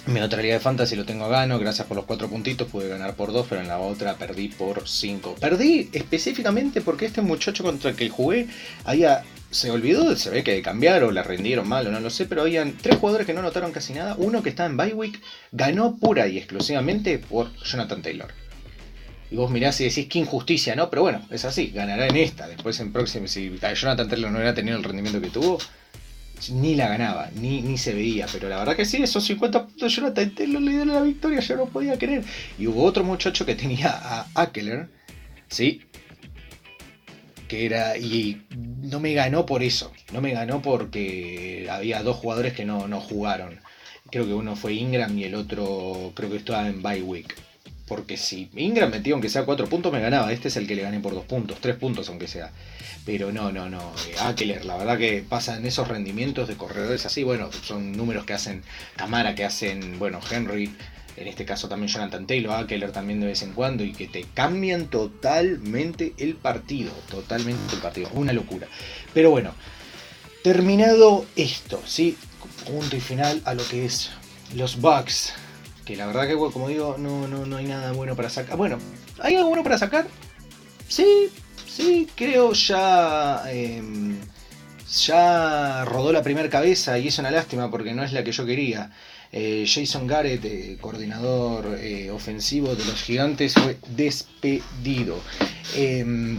Mi 0.06 0.20
otra 0.20 0.41
liga 0.41 0.55
de 0.55 0.61
fantasy 0.61 0.94
lo 0.94 1.05
tengo 1.05 1.29
gano, 1.29 1.58
gracias 1.58 1.88
por 1.88 1.97
los 1.97 2.06
cuatro 2.06 2.29
puntitos, 2.29 2.69
pude 2.69 2.87
ganar 2.87 3.17
por 3.17 3.32
dos, 3.32 3.47
pero 3.49 3.61
en 3.61 3.67
la 3.67 3.81
otra 3.81 4.14
perdí 4.14 4.47
por 4.47 4.88
cinco. 4.88 5.35
Perdí 5.41 5.91
específicamente 5.93 6.81
porque 6.81 7.06
este 7.06 7.23
muchacho 7.23 7.64
contra 7.64 7.91
el 7.91 7.97
que 7.97 8.08
jugué 8.08 8.47
había 8.85 9.25
se 9.50 9.69
olvidó, 9.73 10.14
se 10.14 10.31
ve 10.31 10.44
que 10.44 10.62
cambiaron, 10.62 11.12
la 11.12 11.25
rendieron 11.25 11.67
mal 11.67 11.88
o 11.88 11.91
no 11.91 11.99
lo 11.99 12.11
sé, 12.11 12.26
pero 12.26 12.43
habían 12.43 12.76
tres 12.76 12.99
jugadores 12.99 13.26
que 13.26 13.35
no 13.35 13.43
notaron 13.43 13.73
casi 13.73 13.94
nada. 13.94 14.14
Uno 14.17 14.44
que 14.44 14.50
estaba 14.50 14.69
en 14.69 14.76
Bywick 14.76 15.20
ganó 15.50 15.97
pura 15.97 16.29
y 16.29 16.38
exclusivamente 16.38 17.19
por 17.19 17.52
Jonathan 17.64 18.02
Taylor. 18.02 18.32
Y 19.29 19.35
vos 19.35 19.50
mirás 19.50 19.81
y 19.81 19.85
decís, 19.85 20.06
qué 20.09 20.20
injusticia, 20.20 20.76
¿no? 20.76 20.88
Pero 20.88 21.02
bueno, 21.02 21.26
es 21.31 21.44
así, 21.44 21.73
ganará 21.75 22.06
en 22.06 22.17
esta. 22.17 22.47
Después 22.47 22.79
en 22.79 22.93
próxima, 22.93 23.26
si 23.26 23.59
Jonathan 23.59 24.09
Taylor 24.09 24.31
no 24.31 24.38
hubiera 24.38 24.55
tenido 24.55 24.76
el 24.76 24.85
rendimiento 24.85 25.20
que 25.20 25.31
tuvo, 25.31 25.59
ni 26.50 26.75
la 26.75 26.88
ganaba, 26.88 27.31
ni, 27.35 27.62
ni 27.62 27.79
se 27.79 27.94
veía. 27.94 28.27
Pero 28.31 28.49
la 28.49 28.59
verdad 28.59 28.77
que 28.77 28.85
sí, 28.85 29.03
esos 29.03 29.25
50 29.25 29.67
puntos 29.67 29.94
Jonathan 29.94 30.35
Taylor 30.35 30.62
le 30.62 30.71
dieron 30.71 30.88
la 30.88 31.03
victoria, 31.03 31.41
yo 31.41 31.56
no 31.56 31.67
podía 31.67 31.99
creer. 31.99 32.25
Y 32.59 32.67
hubo 32.67 32.85
otro 32.85 33.05
muchacho 33.05 33.47
que 33.47 33.55
tenía 33.55 33.91
a 33.91 34.27
Ackler, 34.35 34.88
¿sí? 35.49 35.83
Que 37.49 37.67
era. 37.67 37.97
Y 37.97 38.43
no 38.83 39.00
me 39.00 39.15
ganó 39.15 39.47
por 39.47 39.62
eso. 39.62 39.93
No 40.12 40.21
me 40.21 40.33
ganó 40.33 40.62
porque 40.62 41.69
había 41.71 42.03
dos 42.03 42.17
jugadores 42.17 42.53
que 42.53 42.65
no, 42.65 42.88
no 42.88 43.00
jugaron. 43.00 43.61
Creo 44.11 44.27
que 44.27 44.35
uno 44.35 44.56
fue 44.56 44.75
Ingram 44.75 45.19
y 45.19 45.25
el 45.25 45.35
otro 45.35 46.12
creo 46.14 46.31
que 46.31 46.37
estaba 46.37 46.69
en 46.69 46.83
bye 46.83 47.02
week. 47.02 47.35
Porque 47.87 48.16
si 48.16 48.50
Ingram 48.57 48.90
metió 48.90 49.14
aunque 49.14 49.28
sea 49.28 49.45
4 49.45 49.69
puntos 49.69 49.93
me 49.93 50.00
ganaba. 50.00 50.33
Este 50.33 50.49
es 50.49 50.57
el 50.57 50.66
que 50.66 50.75
le 50.75 50.83
gané 50.83 51.00
por 51.00 51.14
2 51.14 51.25
puntos, 51.25 51.59
3 51.61 51.76
puntos 51.76 52.09
aunque 52.09 52.26
sea. 52.26 52.50
Pero 53.07 53.33
no, 53.33 53.53
no, 53.53 53.71
no. 53.71 53.93
Ackler, 54.21 54.65
la 54.65 54.77
verdad 54.77 54.99
que 54.99 55.25
pasan 55.27 55.65
esos 55.65 55.87
rendimientos 55.87 56.49
de 56.49 56.57
corredores 56.57 57.07
así. 57.07 57.23
Bueno, 57.23 57.51
son 57.53 57.93
números 57.93 58.27
que 58.27 58.35
hacen 58.35 58.65
Camara, 58.97 59.37
que 59.37 59.45
hacen, 59.45 59.99
bueno, 59.99 60.21
Henry. 60.29 60.75
En 61.17 61.29
este 61.29 61.47
caso 61.47 61.69
también 61.69 61.89
Jonathan 61.89 62.27
Taylor, 62.27 62.57
Ackler 62.57 62.93
también 62.93 63.21
de 63.21 63.29
vez 63.29 63.43
en 63.43 63.53
cuando. 63.53 63.85
Y 63.85 63.93
que 63.93 64.09
te 64.09 64.27
cambian 64.35 64.89
totalmente 64.89 66.15
el 66.19 66.35
partido. 66.35 66.93
Totalmente 67.09 67.77
el 67.77 67.81
partido. 67.81 68.11
Una 68.13 68.33
locura. 68.33 68.67
Pero 69.15 69.31
bueno, 69.31 69.55
terminado 70.43 71.25
esto, 71.37 71.81
¿sí? 71.87 72.19
Punto 72.67 72.97
y 72.97 73.01
final 73.01 73.41
a 73.45 73.55
lo 73.55 73.67
que 73.67 73.87
es 73.87 74.11
los 74.55 74.81
Bucks 74.81 75.33
que 75.87 75.97
la 75.97 76.07
verdad 76.07 76.27
que, 76.27 76.35
como 76.35 76.69
digo, 76.69 76.97
no, 76.99 77.29
no, 77.29 77.47
no 77.47 77.57
hay 77.57 77.67
nada 77.67 77.93
bueno 77.93 78.17
para 78.17 78.29
sacar. 78.29 78.57
Bueno, 78.57 78.79
¿hay 79.21 79.37
algo 79.37 79.49
bueno 79.49 79.63
para 79.63 79.79
sacar? 79.79 80.09
Sí, 80.89 81.31
sí, 81.76 82.09
creo 82.14 82.52
ya. 82.52 83.42
Em, 83.50 84.16
ya 84.87 85.85
rodó 85.85 86.12
la 86.12 86.23
primera 86.23 86.49
cabeza 86.49 86.99
y 86.99 87.09
es 87.09 87.18
una 87.18 87.30
lástima 87.30 87.71
porque 87.71 87.92
no 87.92 88.04
es 88.04 88.12
la 88.12 88.23
que 88.23 88.33
yo 88.33 88.47
quería. 88.47 88.90
Eh, 89.33 89.64
Jason 89.66 90.06
Garrett, 90.06 90.45
eh, 90.45 90.78
coordinador 90.80 91.78
eh, 91.80 92.11
ofensivo 92.11 92.75
de 92.75 92.85
los 92.85 93.02
gigantes, 93.02 93.54
fue 93.54 93.76
despedido. 93.97 95.21
Em, 95.75 96.38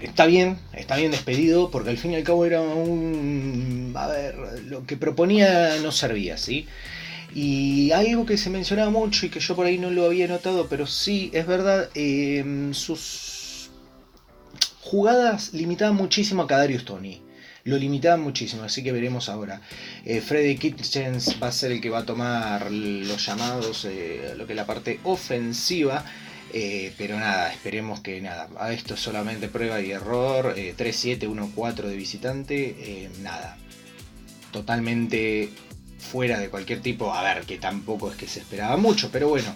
está 0.00 0.26
bien, 0.26 0.58
está 0.72 0.96
bien 0.96 1.10
despedido 1.10 1.70
porque 1.70 1.90
al 1.90 1.98
fin 1.98 2.12
y 2.12 2.16
al 2.16 2.24
cabo 2.24 2.46
era 2.46 2.62
un... 2.62 3.92
A 3.94 4.06
ver, 4.08 4.34
lo 4.66 4.86
que 4.86 4.96
proponía 4.96 5.76
no 5.82 5.92
servía, 5.92 6.38
¿sí? 6.38 6.66
Y 7.34 7.92
algo 7.92 8.26
que 8.26 8.38
se 8.38 8.50
mencionaba 8.50 8.90
mucho 8.90 9.26
y 9.26 9.28
que 9.28 9.40
yo 9.40 9.54
por 9.54 9.66
ahí 9.66 9.78
no 9.78 9.90
lo 9.90 10.06
había 10.06 10.26
notado, 10.26 10.68
pero 10.68 10.86
sí 10.86 11.30
es 11.34 11.46
verdad, 11.46 11.90
em, 11.94 12.72
sus 12.74 13.29
jugadas 14.90 15.52
limitaban 15.52 15.96
muchísimo 15.96 16.42
a 16.42 16.46
Kadarius 16.46 16.84
Tony. 16.84 17.22
Lo 17.64 17.76
limitaban 17.76 18.22
muchísimo, 18.22 18.62
así 18.62 18.82
que 18.82 18.92
veremos 18.92 19.28
ahora. 19.28 19.60
Eh, 20.04 20.20
Freddy 20.20 20.56
Kitchens 20.56 21.36
va 21.42 21.48
a 21.48 21.52
ser 21.52 21.72
el 21.72 21.80
que 21.80 21.90
va 21.90 22.00
a 22.00 22.06
tomar 22.06 22.70
los 22.70 23.24
llamados, 23.24 23.84
eh, 23.84 24.34
lo 24.36 24.46
que 24.46 24.54
es 24.54 24.56
la 24.56 24.66
parte 24.66 24.98
ofensiva. 25.04 26.04
Eh, 26.52 26.92
pero 26.98 27.18
nada, 27.18 27.52
esperemos 27.52 28.00
que 28.00 28.20
nada, 28.20 28.48
esto 28.72 28.96
solamente 28.96 29.48
prueba 29.48 29.80
y 29.80 29.92
error. 29.92 30.54
3-7, 30.56 31.28
1-4 31.28 31.86
de 31.86 31.96
visitante, 31.96 33.10
nada 33.22 33.56
totalmente 34.50 35.50
fuera 35.98 36.38
de 36.38 36.48
cualquier 36.48 36.80
tipo. 36.80 37.12
A 37.12 37.22
ver, 37.22 37.44
que 37.44 37.58
tampoco 37.58 38.10
es 38.10 38.16
que 38.16 38.26
se 38.26 38.40
esperaba 38.40 38.76
mucho, 38.76 39.10
pero 39.12 39.28
bueno, 39.28 39.54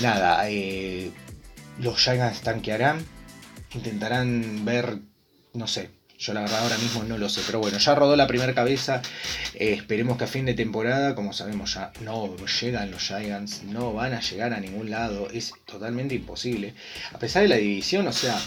nada. 0.00 0.48
Eh, 0.50 1.10
los 1.78 1.98
Giants 1.98 2.40
tanquearán, 2.40 3.04
intentarán 3.74 4.64
ver, 4.64 4.98
no 5.54 5.66
sé, 5.66 5.90
yo 6.18 6.32
la 6.32 6.40
verdad 6.40 6.62
ahora 6.62 6.78
mismo 6.78 7.04
no 7.04 7.18
lo 7.18 7.28
sé, 7.28 7.42
pero 7.44 7.58
bueno, 7.58 7.78
ya 7.78 7.94
rodó 7.94 8.16
la 8.16 8.26
primera 8.26 8.54
cabeza. 8.54 9.02
Eh, 9.54 9.74
esperemos 9.74 10.16
que 10.16 10.24
a 10.24 10.26
fin 10.26 10.46
de 10.46 10.54
temporada, 10.54 11.14
como 11.14 11.32
sabemos 11.32 11.74
ya, 11.74 11.92
no 12.00 12.36
llegan 12.60 12.90
los 12.90 13.02
Giants, 13.02 13.64
no 13.64 13.92
van 13.92 14.14
a 14.14 14.20
llegar 14.20 14.54
a 14.54 14.60
ningún 14.60 14.90
lado, 14.90 15.28
es 15.30 15.52
totalmente 15.66 16.14
imposible. 16.14 16.74
A 17.12 17.18
pesar 17.18 17.42
de 17.42 17.48
la 17.48 17.56
división, 17.56 18.06
o 18.06 18.12
sea, 18.12 18.38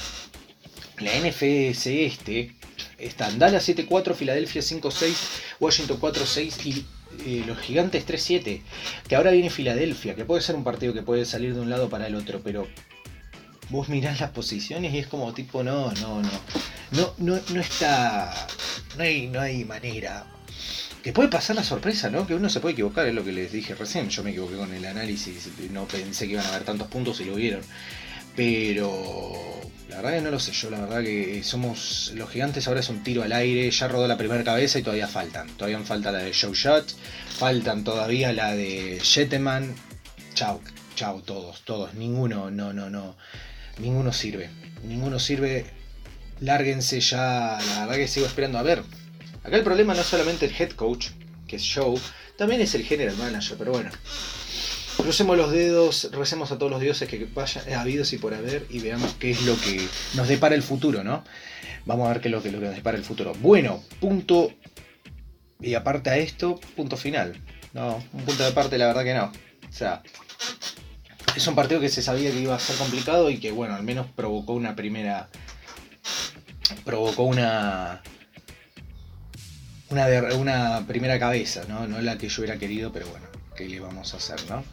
la 0.99 1.11
NFS 1.19 1.87
este, 1.87 2.55
están 2.97 3.37
Dallas 3.37 3.69
7-4, 3.69 4.15
Filadelfia 4.15 4.61
5-6, 4.61 5.13
Washington 5.59 5.99
4-6 5.99 6.65
y 6.65 6.85
eh, 7.25 7.43
los 7.45 7.57
gigantes 7.59 8.05
3-7. 8.07 8.61
Que 9.07 9.15
ahora 9.15 9.31
viene 9.31 9.51
Filadelfia, 9.51 10.15
que 10.15 10.25
puede 10.25 10.41
ser 10.41 10.55
un 10.55 10.63
partido 10.63 10.93
que 10.93 11.03
puede 11.03 11.25
salir 11.25 11.53
de 11.53 11.61
un 11.61 11.69
lado 11.69 11.89
para 11.89 12.07
el 12.07 12.15
otro, 12.15 12.41
pero 12.43 12.67
vos 13.69 13.89
mirás 13.89 14.19
las 14.19 14.31
posiciones 14.31 14.93
y 14.93 14.99
es 14.99 15.07
como 15.07 15.33
tipo, 15.33 15.63
no, 15.63 15.91
no, 15.93 16.21
no. 16.21 16.31
No, 16.91 17.13
no, 17.19 17.39
no 17.53 17.61
está. 17.61 18.33
No 18.97 19.03
hay, 19.03 19.27
no 19.27 19.39
hay 19.39 19.63
manera. 19.63 20.25
Que 21.03 21.13
puede 21.13 21.29
pasar 21.29 21.55
la 21.55 21.63
sorpresa, 21.63 22.09
¿no? 22.09 22.27
Que 22.27 22.35
uno 22.35 22.49
se 22.49 22.59
puede 22.59 22.73
equivocar, 22.73 23.07
es 23.07 23.13
lo 23.13 23.23
que 23.23 23.31
les 23.31 23.51
dije 23.51 23.75
recién. 23.75 24.09
Yo 24.09 24.23
me 24.23 24.31
equivoqué 24.31 24.57
con 24.57 24.73
el 24.73 24.85
análisis, 24.85 25.47
no 25.71 25.85
pensé 25.85 26.25
que 26.25 26.33
iban 26.33 26.45
a 26.45 26.49
haber 26.49 26.63
tantos 26.63 26.87
puntos 26.87 27.21
y 27.21 27.25
lo 27.25 27.35
vieron. 27.35 27.61
Pero 28.35 29.31
la 29.89 29.97
verdad 29.97 30.13
que 30.13 30.21
no 30.21 30.31
lo 30.31 30.39
sé. 30.39 30.51
Yo 30.51 30.69
la 30.69 30.81
verdad 30.81 31.03
que 31.03 31.41
somos. 31.43 32.11
Los 32.15 32.29
gigantes 32.29 32.67
ahora 32.67 32.79
es 32.79 32.89
un 32.89 33.03
tiro 33.03 33.23
al 33.23 33.31
aire. 33.31 33.69
Ya 33.69 33.87
rodó 33.87 34.07
la 34.07 34.17
primera 34.17 34.43
cabeza 34.43 34.79
y 34.79 34.81
todavía 34.81 35.07
faltan. 35.07 35.47
Todavía 35.49 35.79
falta 35.79 36.11
la 36.11 36.19
de 36.19 36.33
Joe 36.33 36.53
Shot. 36.53 36.95
Faltan 37.37 37.83
todavía 37.83 38.33
la 38.33 38.55
de 38.55 38.99
Jetman. 39.01 39.75
Chau, 40.33 40.59
chau, 40.95 41.21
todos, 41.21 41.61
todos. 41.65 41.93
Ninguno, 41.93 42.49
no, 42.49 42.73
no, 42.73 42.89
no 42.89 43.15
ninguno 43.79 44.13
sirve. 44.13 44.49
Ninguno 44.83 45.19
sirve. 45.19 45.65
Lárguense 46.39 46.99
ya. 47.01 47.57
La 47.75 47.81
verdad 47.81 47.95
que 47.95 48.07
sigo 48.07 48.25
esperando 48.25 48.57
a 48.59 48.63
ver. 48.63 48.83
Acá 49.43 49.57
el 49.57 49.63
problema 49.63 49.93
no 49.93 50.01
es 50.01 50.07
solamente 50.07 50.45
el 50.45 50.53
head 50.57 50.71
coach, 50.71 51.09
que 51.47 51.55
es 51.55 51.61
Show, 51.61 51.99
también 52.37 52.61
es 52.61 52.75
el 52.75 52.83
general 52.83 53.17
manager, 53.17 53.57
pero 53.57 53.71
bueno. 53.71 53.89
Crucemos 54.97 55.37
los 55.37 55.51
dedos, 55.51 56.09
recemos 56.11 56.51
a 56.51 56.57
todos 56.57 56.71
los 56.71 56.81
dioses 56.81 57.07
que 57.07 57.25
vayan 57.33 57.73
habidos 57.73 58.11
y 58.11 58.17
por 58.17 58.33
haber 58.33 58.65
y 58.69 58.79
veamos 58.79 59.13
qué 59.17 59.31
es 59.31 59.43
lo 59.43 59.59
que 59.59 59.87
nos 60.15 60.27
depara 60.27 60.55
el 60.55 60.63
futuro, 60.63 61.03
¿no? 61.03 61.23
Vamos 61.85 62.07
a 62.07 62.13
ver 62.13 62.21
qué 62.21 62.27
es 62.27 62.33
lo 62.33 62.43
que 62.43 62.51
nos 62.51 62.75
depara 62.75 62.97
el 62.97 63.03
futuro. 63.03 63.33
Bueno, 63.39 63.81
punto. 64.01 64.53
Y 65.61 65.73
aparte 65.73 66.09
a 66.09 66.17
esto, 66.17 66.59
punto 66.75 66.97
final. 66.97 67.41
No, 67.73 68.03
un 68.11 68.23
punto 68.23 68.43
de 68.43 68.51
parte, 68.51 68.77
la 68.77 68.87
verdad 68.87 69.03
que 69.03 69.13
no. 69.13 69.25
O 69.25 69.73
sea, 69.73 70.03
es 71.35 71.47
un 71.47 71.55
partido 71.55 71.79
que 71.79 71.89
se 71.89 72.01
sabía 72.01 72.31
que 72.31 72.39
iba 72.39 72.55
a 72.55 72.59
ser 72.59 72.75
complicado 72.77 73.29
y 73.29 73.39
que, 73.39 73.51
bueno, 73.51 73.75
al 73.75 73.83
menos 73.83 74.07
provocó 74.15 74.53
una 74.53 74.75
primera. 74.75 75.29
provocó 76.85 77.23
una. 77.23 78.01
Una, 79.89 80.05
una 80.35 80.85
primera 80.87 81.17
cabeza, 81.17 81.63
¿no? 81.67 81.87
No 81.87 81.99
la 82.01 82.17
que 82.17 82.29
yo 82.29 82.41
hubiera 82.41 82.59
querido, 82.59 82.91
pero 82.91 83.07
bueno, 83.07 83.25
¿qué 83.55 83.67
le 83.67 83.79
vamos 83.79 84.13
a 84.13 84.17
hacer, 84.17 84.39
no? 84.47 84.63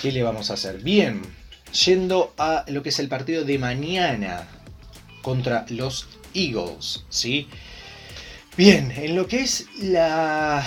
¿Qué 0.00 0.12
le 0.12 0.22
vamos 0.22 0.50
a 0.50 0.54
hacer? 0.54 0.78
Bien, 0.80 1.22
yendo 1.84 2.34
a 2.36 2.64
lo 2.68 2.82
que 2.82 2.90
es 2.90 2.98
el 2.98 3.08
partido 3.08 3.44
de 3.44 3.58
mañana 3.58 4.46
contra 5.22 5.64
los 5.70 6.08
Eagles, 6.34 7.04
¿sí? 7.08 7.48
Bien, 8.58 8.90
en 8.90 9.16
lo 9.16 9.26
que 9.26 9.40
es 9.40 9.66
la, 9.78 10.66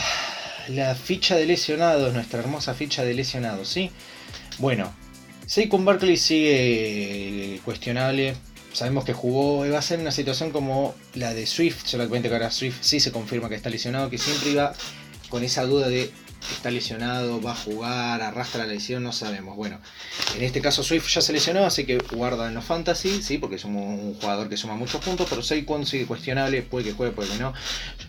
la 0.70 0.96
ficha 0.96 1.36
de 1.36 1.46
lesionados, 1.46 2.14
nuestra 2.14 2.40
hermosa 2.40 2.74
ficha 2.74 3.04
de 3.04 3.14
lesionados, 3.14 3.68
¿sí? 3.68 3.92
Bueno, 4.58 4.94
Saquon 5.50 5.84
Barkley 5.84 6.16
sigue 6.16 7.60
cuestionable. 7.66 8.36
Sabemos 8.72 9.04
que 9.04 9.14
jugó, 9.14 9.68
va 9.68 9.80
a 9.80 9.82
ser 9.82 10.00
una 10.00 10.12
situación 10.12 10.52
como 10.52 10.94
la 11.16 11.34
de 11.34 11.48
Swift, 11.48 11.88
solamente 11.88 12.30
que 12.30 12.36
ahora 12.36 12.52
Swift 12.52 12.78
sí 12.82 13.00
se 13.00 13.12
confirma 13.12 13.50
que 13.50 13.56
está 13.56 13.72
lesionado, 13.72 14.12
que 14.12 14.20
siempre 14.20 14.52
iba 14.52 14.76
con 15.30 15.44
esa 15.44 15.66
duda 15.66 15.90
de 15.90 16.12
está 16.52 16.70
lesionado, 16.70 17.42
va 17.42 17.54
a 17.54 17.56
jugar, 17.56 18.22
arrastra 18.22 18.68
la 18.68 18.74
lesión, 18.74 19.02
no 19.02 19.12
sabemos. 19.12 19.56
Bueno, 19.56 19.80
en 20.38 20.44
este 20.44 20.62
caso 20.62 20.84
Swift 20.84 21.08
ya 21.10 21.22
se 21.22 21.34
lesionó, 21.34 21.66
así 21.66 21.84
que 21.84 21.98
guarda 21.98 22.48
en 22.48 22.54
los 22.54 22.64
fantasy, 22.64 23.24
sí, 23.24 23.40
porque 23.40 23.56
es 23.56 23.66
un, 23.66 24.14
jugador 24.22 24.50
que 24.50 24.56
suma 24.56 24.76
muchos 24.76 25.04
puntos, 25.04 25.26
pero 25.28 25.42
Saquon 25.42 25.84
sigue 25.88 26.06
cuestionable, 26.06 26.62
puede 26.62 26.86
que 26.86 26.94
juegue, 26.94 27.12
puede 27.12 27.30
que 27.30 27.40
no. 27.40 27.56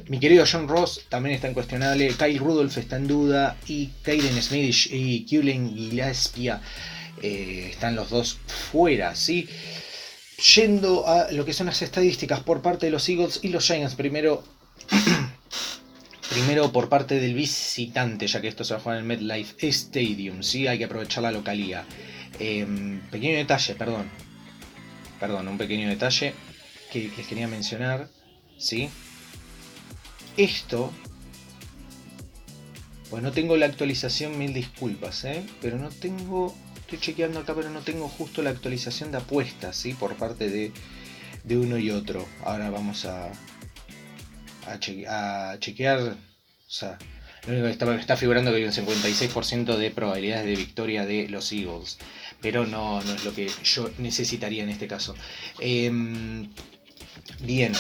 Mi 0.09 0.20
querido 0.20 0.44
John 0.47 0.68
Ross 0.68 1.06
también 1.09 1.37
está 1.37 1.49
en 1.49 1.54
cuestionable, 1.54 2.14
Kyle 2.18 2.38
Rudolph 2.38 2.76
está 2.76 2.97
en 2.97 3.06
duda, 3.06 3.56
y 3.66 3.87
Kaden 4.02 4.42
Smith 4.42 4.88
y 4.90 5.25
Cullen 5.25 5.75
Gillespie 5.75 6.52
eh, 7.22 7.68
están 7.70 7.96
los 7.96 8.10
dos 8.10 8.38
fuera, 8.70 9.14
¿sí? 9.14 9.48
Yendo 10.54 11.06
a 11.06 11.30
lo 11.32 11.44
que 11.44 11.52
son 11.52 11.66
las 11.66 11.82
estadísticas 11.82 12.40
por 12.40 12.62
parte 12.62 12.86
de 12.86 12.92
los 12.92 13.08
Eagles 13.08 13.40
y 13.42 13.48
los 13.48 13.66
Giants, 13.66 13.94
primero 13.94 14.42
Primero 16.30 16.70
por 16.70 16.88
parte 16.88 17.18
del 17.18 17.34
visitante, 17.34 18.28
ya 18.28 18.40
que 18.40 18.46
esto 18.46 18.62
se 18.62 18.72
va 18.72 18.78
a 18.78 18.82
jugar 18.82 18.98
en 18.98 19.02
el 19.02 19.08
MetLife 19.08 19.68
Stadium, 19.68 20.44
¿sí? 20.44 20.68
Hay 20.68 20.78
que 20.78 20.84
aprovechar 20.84 21.24
la 21.24 21.32
localía. 21.32 21.84
Em, 22.38 23.00
pequeño 23.10 23.36
detalle, 23.36 23.74
perdón. 23.74 24.08
Perdón, 25.18 25.48
un 25.48 25.58
pequeño 25.58 25.88
detalle 25.88 26.34
que 26.92 27.10
les 27.16 27.26
quería 27.26 27.48
mencionar, 27.48 28.08
¿sí? 28.58 28.90
Esto... 30.36 30.92
Pues 33.10 33.24
no 33.24 33.32
tengo 33.32 33.56
la 33.56 33.66
actualización, 33.66 34.38
mil 34.38 34.54
disculpas, 34.54 35.24
¿eh? 35.24 35.44
Pero 35.60 35.78
no 35.78 35.88
tengo... 35.88 36.54
Estoy 36.90 37.12
chequeando 37.12 37.38
acá, 37.38 37.54
pero 37.54 37.70
no 37.70 37.82
tengo 37.82 38.09
justo 38.09 38.42
la 38.42 38.50
actualización 38.50 39.12
de 39.12 39.18
apuestas, 39.18 39.76
¿sí? 39.76 39.94
Por 39.94 40.16
parte 40.16 40.50
de, 40.50 40.73
de 41.44 41.56
uno 41.56 41.78
y 41.78 41.92
otro. 41.92 42.26
Ahora 42.42 42.68
vamos 42.68 43.04
a, 43.04 43.30
a, 44.66 44.78
chequear, 45.61 46.00
o 46.00 46.16
sea, 46.66 46.99
lo 47.47 47.52
único 47.52 47.66
que 47.66 47.70
está, 47.70 47.94
está 47.94 48.16
figurando 48.16 48.50
que 48.50 48.56
hay 48.56 48.64
un 48.64 48.73
56% 48.73 49.76
de 49.76 49.92
probabilidades 49.92 50.47
de 50.47 50.56
victoria 50.56 51.06
de 51.06 51.28
los 51.28 51.52
Eagles, 51.52 51.99
pero 52.40 52.66
no, 52.66 53.00
no 53.04 53.14
es 53.14 53.25
lo 53.25 53.32
que 53.35 53.49
yo 53.62 53.88
necesitaría 53.99 54.64
en 54.64 54.70
este 54.70 54.88
caso. 54.88 55.14
Em, 55.61 56.50
bien, 57.38 57.70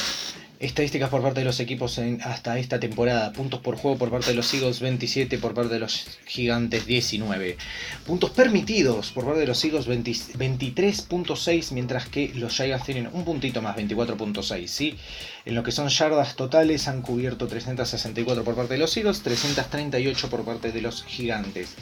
Estadísticas 0.60 1.08
por 1.08 1.22
parte 1.22 1.40
de 1.40 1.46
los 1.46 1.58
equipos 1.58 1.98
hasta 2.22 2.58
esta 2.58 2.78
temporada. 2.78 3.32
Puntos 3.32 3.60
por 3.60 3.76
juego 3.76 3.96
por 3.96 4.10
parte 4.10 4.28
de 4.28 4.34
los 4.34 4.52
Eagles 4.52 4.80
27, 4.80 5.38
por 5.38 5.54
parte 5.54 5.72
de 5.72 5.80
los 5.80 6.06
Gigantes 6.26 6.84
19. 6.84 7.56
Puntos 8.04 8.28
permitidos 8.28 9.10
por 9.10 9.24
parte 9.24 9.40
de 9.40 9.46
los 9.46 9.64
Eagles 9.64 9.88
23.6, 9.88 11.72
mientras 11.72 12.08
que 12.08 12.32
los 12.34 12.54
Giants 12.54 12.84
tienen 12.84 13.08
un 13.10 13.24
puntito 13.24 13.62
más, 13.62 13.74
24.6. 13.74 14.66
¿sí? 14.66 14.98
En 15.46 15.54
lo 15.54 15.62
que 15.62 15.72
son 15.72 15.88
yardas 15.88 16.36
totales 16.36 16.88
han 16.88 17.00
cubierto 17.00 17.48
364 17.48 18.44
por 18.44 18.54
parte 18.54 18.74
de 18.74 18.80
los 18.80 18.94
Eagles, 18.98 19.22
338 19.22 20.28
por 20.28 20.44
parte 20.44 20.72
de 20.72 20.82
los 20.82 21.04
Gigantes. 21.04 21.74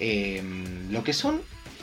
Em, 0.00 0.90
lo 0.90 1.04
que 1.04 1.12
son, 1.12 1.40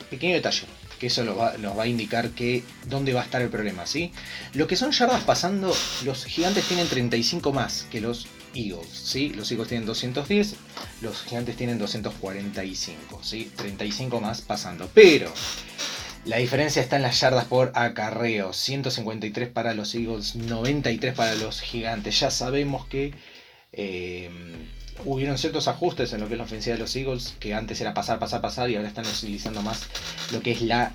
pequeño 0.09 0.33
detalle, 0.33 0.63
que 1.01 1.07
eso 1.07 1.23
nos 1.23 1.35
va, 1.35 1.81
a 1.81 1.87
indicar 1.87 2.29
que 2.29 2.63
dónde 2.85 3.11
va 3.11 3.21
a 3.21 3.23
estar 3.23 3.41
el 3.41 3.49
problema, 3.49 3.87
¿sí? 3.87 4.13
Lo 4.53 4.67
que 4.67 4.75
son 4.75 4.91
yardas 4.91 5.23
pasando, 5.23 5.75
los 6.05 6.25
gigantes 6.25 6.63
tienen 6.65 6.87
35 6.87 7.51
más 7.51 7.87
que 7.89 8.01
los 8.01 8.27
Eagles, 8.53 8.87
¿sí? 8.93 9.29
Los 9.29 9.51
Eagles 9.51 9.69
tienen 9.69 9.87
210, 9.87 10.53
los 11.01 11.23
gigantes 11.23 11.57
tienen 11.57 11.79
245, 11.79 13.19
¿sí? 13.23 13.51
35 13.55 14.21
más 14.21 14.41
pasando, 14.41 14.91
pero... 14.93 15.33
La 16.23 16.37
diferencia 16.37 16.83
está 16.83 16.97
en 16.97 17.01
las 17.01 17.19
yardas 17.19 17.45
por 17.45 17.71
acarreo. 17.73 18.53
153 18.53 19.49
para 19.49 19.73
los 19.73 19.95
Eagles, 19.95 20.35
93 20.35 21.15
para 21.15 21.33
los 21.33 21.61
Gigantes. 21.61 22.19
Ya 22.19 22.29
sabemos 22.29 22.85
que 22.85 23.15
eh, 23.71 24.29
hubieron 25.05 25.37
ciertos 25.37 25.67
ajustes 25.67 26.13
en 26.13 26.21
lo 26.21 26.27
que 26.27 26.33
es 26.33 26.37
la 26.37 26.43
ofensiva 26.43 26.75
de 26.75 26.81
los 26.81 26.95
Eagles, 26.95 27.35
que 27.39 27.53
antes 27.53 27.79
era 27.81 27.93
pasar, 27.93 28.19
pasar, 28.19 28.41
pasar, 28.41 28.69
y 28.69 28.75
ahora 28.75 28.87
están 28.87 29.05
utilizando 29.05 29.61
más 29.61 29.87
lo 30.31 30.41
que 30.41 30.51
es 30.51 30.61
la 30.61 30.93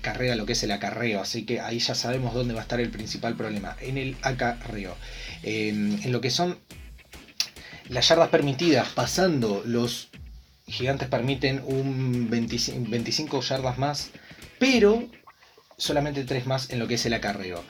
carrera, 0.00 0.36
lo 0.36 0.46
que 0.46 0.52
es 0.52 0.62
el 0.62 0.70
acarreo. 0.70 1.20
Así 1.20 1.44
que 1.44 1.60
ahí 1.60 1.78
ya 1.78 1.94
sabemos 1.94 2.34
dónde 2.34 2.54
va 2.54 2.60
a 2.60 2.62
estar 2.62 2.80
el 2.80 2.90
principal 2.90 3.34
problema, 3.36 3.76
en 3.80 3.98
el 3.98 4.16
acarreo. 4.22 4.96
en 5.42 6.12
lo 6.12 6.20
que 6.20 6.30
son 6.30 6.58
las 7.88 8.08
yardas 8.08 8.28
permitidas, 8.30 8.88
pasando 8.88 9.62
los 9.64 10.08
gigantes 10.66 11.08
permiten 11.08 11.62
un 11.64 12.28
25 12.30 13.40
yardas 13.40 13.78
más, 13.78 14.10
pero 14.58 15.04
solamente 15.76 16.24
3 16.24 16.46
más 16.46 16.70
en 16.70 16.78
lo 16.78 16.88
que 16.88 16.94
es 16.94 17.06
el 17.06 17.14
acarreo. 17.14 17.62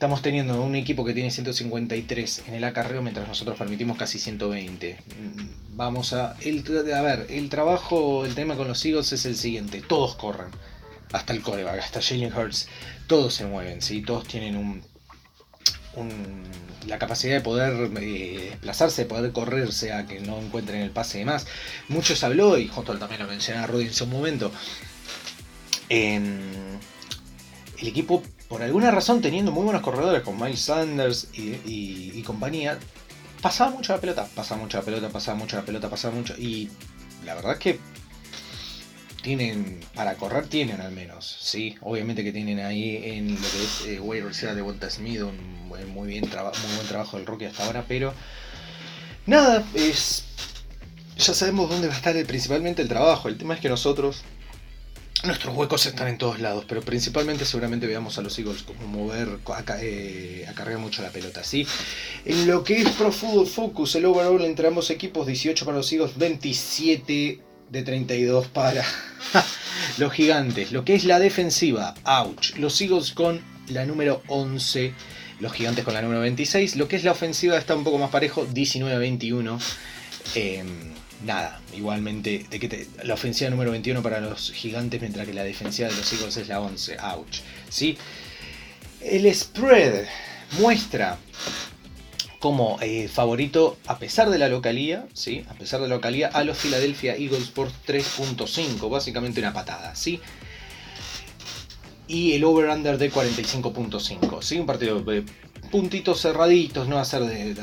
Estamos 0.00 0.22
teniendo 0.22 0.62
un 0.62 0.76
equipo 0.76 1.04
que 1.04 1.12
tiene 1.12 1.30
153 1.30 2.44
en 2.48 2.54
el 2.54 2.64
acarreo 2.64 3.02
mientras 3.02 3.28
nosotros 3.28 3.58
permitimos 3.58 3.98
casi 3.98 4.18
120. 4.18 4.96
Vamos 5.74 6.14
a... 6.14 6.36
El, 6.40 6.64
a 6.94 7.02
ver, 7.02 7.26
el 7.28 7.50
trabajo, 7.50 8.24
el 8.24 8.34
tema 8.34 8.56
con 8.56 8.66
los 8.66 8.82
Eagles 8.82 9.12
es 9.12 9.26
el 9.26 9.36
siguiente. 9.36 9.82
Todos 9.86 10.14
corren. 10.14 10.48
Hasta 11.12 11.34
el 11.34 11.42
coreback, 11.42 11.80
hasta 11.80 12.00
Jalen 12.00 12.32
Hurts. 12.32 12.68
Todos 13.08 13.34
se 13.34 13.44
mueven, 13.44 13.82
¿sí? 13.82 14.00
Todos 14.00 14.26
tienen 14.26 14.56
un, 14.56 14.82
la 16.86 16.98
capacidad 16.98 17.34
de 17.34 17.42
poder 17.42 17.90
eh, 18.00 18.48
desplazarse, 18.52 19.02
de 19.02 19.08
poder 19.10 19.32
correr, 19.32 19.70
sea 19.70 20.06
que 20.06 20.20
no 20.20 20.38
encuentren 20.38 20.80
el 20.80 20.92
pase 20.92 21.18
de 21.18 21.26
más. 21.26 21.46
Muchos 21.88 22.24
habló, 22.24 22.56
y 22.56 22.70
Hostel 22.74 22.98
también 22.98 23.20
lo 23.20 23.28
mencionaba 23.28 23.66
Rodin 23.66 23.88
en 23.88 23.92
su 23.92 24.06
momento, 24.06 24.50
el 27.80 27.88
equipo, 27.88 28.22
por 28.48 28.62
alguna 28.62 28.90
razón, 28.90 29.22
teniendo 29.22 29.52
muy 29.52 29.64
buenos 29.64 29.82
corredores 29.82 30.22
como 30.22 30.44
Miles 30.44 30.60
Sanders 30.60 31.28
y, 31.32 32.22
compañía, 32.22 32.78
pasaba 33.40 33.70
mucho 33.70 33.94
la 33.94 34.00
pelota, 34.00 34.28
pasaba 34.34 34.60
mucho 34.60 34.78
la 34.78 34.84
pelota, 34.84 35.08
pasaba 35.08 35.38
mucho 35.38 35.56
la 35.56 35.62
pelota, 35.62 35.88
pasaba 35.88 36.14
mucho. 36.14 36.34
Y 36.38 36.68
la 37.24 37.34
verdad 37.34 37.52
es 37.52 37.58
que 37.58 37.78
tienen, 39.22 39.80
para 39.94 40.14
correr 40.14 40.46
tienen 40.46 40.80
al 40.80 40.92
menos, 40.92 41.38
¿sí? 41.40 41.76
Obviamente 41.80 42.22
que 42.22 42.32
tienen 42.32 42.60
ahí 42.60 43.00
en 43.02 43.34
lo 43.34 43.40
que 43.40 43.64
es 43.64 43.82
eh, 43.86 44.54
de 44.54 44.62
Volta 44.62 44.90
Smith 44.90 45.22
un 45.22 45.68
muy, 45.68 45.78
bien 45.84 45.94
muy 45.94 46.08
buen 46.76 46.86
trabajo 46.88 47.16
del 47.16 47.26
rookie 47.26 47.46
hasta 47.46 47.64
ahora, 47.64 47.84
pero 47.86 48.12
nada, 49.26 49.64
es 49.74 50.24
ya 51.16 51.34
sabemos 51.34 51.68
dónde 51.68 51.88
va 51.88 51.94
a 51.94 51.96
estar 51.96 52.26
principalmente 52.26 52.82
el 52.82 52.88
trabajo. 52.88 53.28
El 53.28 53.36
tema 53.36 53.54
es 53.54 53.60
que 53.60 53.68
nosotros 53.68 54.22
Nuestros 55.22 55.54
huecos 55.54 55.84
están 55.84 56.08
en 56.08 56.16
todos 56.16 56.40
lados, 56.40 56.64
pero 56.66 56.80
principalmente 56.80 57.44
seguramente 57.44 57.86
veamos 57.86 58.16
a 58.16 58.22
los 58.22 58.38
Eagles 58.38 58.62
como 58.62 58.86
mover, 58.86 59.38
eh, 59.82 60.46
acarrear 60.48 60.78
mucho 60.78 61.02
la 61.02 61.10
pelota, 61.10 61.44
¿sí? 61.44 61.66
En 62.24 62.46
lo 62.46 62.64
que 62.64 62.80
es 62.80 62.88
Pro 62.90 63.12
Football 63.12 63.46
Focus, 63.46 63.96
el 63.96 64.06
overall 64.06 64.42
entre 64.44 64.68
ambos 64.68 64.88
equipos, 64.88 65.26
18 65.26 65.66
para 65.66 65.76
los 65.76 65.92
Eagles, 65.92 66.16
27 66.16 67.38
de 67.68 67.82
32 67.82 68.46
para 68.48 68.82
los 69.98 70.10
gigantes. 70.10 70.72
Lo 70.72 70.86
que 70.86 70.94
es 70.94 71.04
la 71.04 71.18
defensiva, 71.18 71.94
ouch. 72.04 72.56
Los 72.56 72.80
Eagles 72.80 73.12
con 73.12 73.42
la 73.68 73.84
número 73.84 74.22
11, 74.28 74.94
los 75.38 75.52
gigantes 75.52 75.84
con 75.84 75.92
la 75.92 76.00
número 76.00 76.20
26. 76.22 76.76
Lo 76.76 76.88
que 76.88 76.96
es 76.96 77.04
la 77.04 77.12
ofensiva 77.12 77.58
está 77.58 77.74
un 77.74 77.84
poco 77.84 77.98
más 77.98 78.10
parejo, 78.10 78.46
19-21 78.46 79.58
nada, 81.24 81.60
igualmente, 81.74 82.46
la 83.04 83.14
ofensiva 83.14 83.50
número 83.50 83.70
21 83.70 84.02
para 84.02 84.20
los 84.20 84.52
gigantes, 84.52 85.00
mientras 85.00 85.26
que 85.26 85.34
la 85.34 85.44
defensiva 85.44 85.88
de 85.88 85.96
los 85.96 86.12
Eagles 86.12 86.36
es 86.36 86.48
la 86.48 86.60
11. 86.60 86.96
Ouch. 86.98 87.40
¿sí? 87.68 87.96
El 89.00 89.32
spread 89.34 90.06
muestra 90.58 91.18
como 92.38 92.78
eh, 92.80 93.08
favorito, 93.08 93.76
a 93.86 93.98
pesar 93.98 94.30
de 94.30 94.38
la 94.38 94.48
localía, 94.48 95.06
¿sí? 95.12 95.44
a 95.48 95.54
pesar 95.54 95.80
de 95.80 95.88
la 95.88 95.96
localía, 95.96 96.28
a 96.28 96.42
los 96.42 96.56
Philadelphia 96.56 97.14
Eagles 97.14 97.48
por 97.48 97.68
3.5, 97.86 98.88
básicamente 98.90 99.40
una 99.40 99.52
patada. 99.52 99.94
¿sí? 99.94 100.20
Y 102.08 102.32
el 102.32 102.44
over-under 102.44 102.96
de 102.96 103.12
45.5. 103.12 104.42
¿sí? 104.42 104.58
Un 104.58 104.66
partido 104.66 105.00
de 105.00 105.24
puntitos 105.70 106.20
cerraditos, 106.22 106.88
no 106.88 106.96
va 106.96 107.02
a 107.02 107.04
ser 107.04 107.22
de, 107.24 107.54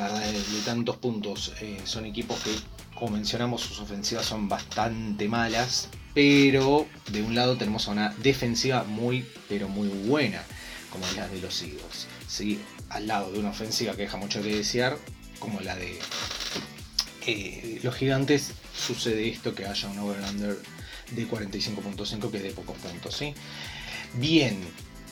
tantos 0.64 0.98
puntos. 0.98 1.54
Eh, 1.62 1.80
son 1.84 2.06
equipos 2.06 2.40
que 2.42 2.52
como 2.98 3.12
mencionamos, 3.12 3.62
sus 3.62 3.80
ofensivas 3.80 4.26
son 4.26 4.50
bastante 4.50 5.28
malas, 5.28 5.90
pero 6.16 6.88
de 7.12 7.22
un 7.22 7.36
lado 7.36 7.56
tenemos 7.56 7.88
una 7.88 8.10
defensiva 8.24 8.84
muy, 8.84 9.24
pero 9.48 9.68
muy 9.68 9.88
buena, 9.88 10.42
como 10.92 11.06
la 11.16 11.28
de 11.28 11.40
los 11.40 11.62
Eagles. 11.62 12.08
¿sí? 12.28 12.60
Al 12.90 13.06
lado 13.06 13.32
de 13.32 13.40
una 13.40 13.50
ofensiva 13.50 13.96
que 13.96 14.04
deja 14.04 14.18
mucho 14.18 14.42
que 14.42 14.56
desear, 14.56 14.98
como 15.38 15.60
la 15.62 15.76
de 15.76 16.00
eh, 17.28 17.80
los 17.84 17.94
gigantes, 17.94 18.54
sucede 18.76 19.30
esto 19.30 19.54
que 19.54 19.68
haya 19.68 19.88
un 19.90 20.00
over-under 20.00 20.58
de 21.12 21.28
45.5 21.28 22.32
que 22.32 22.40
de 22.40 22.50
pocos 22.50 22.78
puntos. 22.78 23.16
¿sí? 23.16 23.36
Bien, 24.16 24.58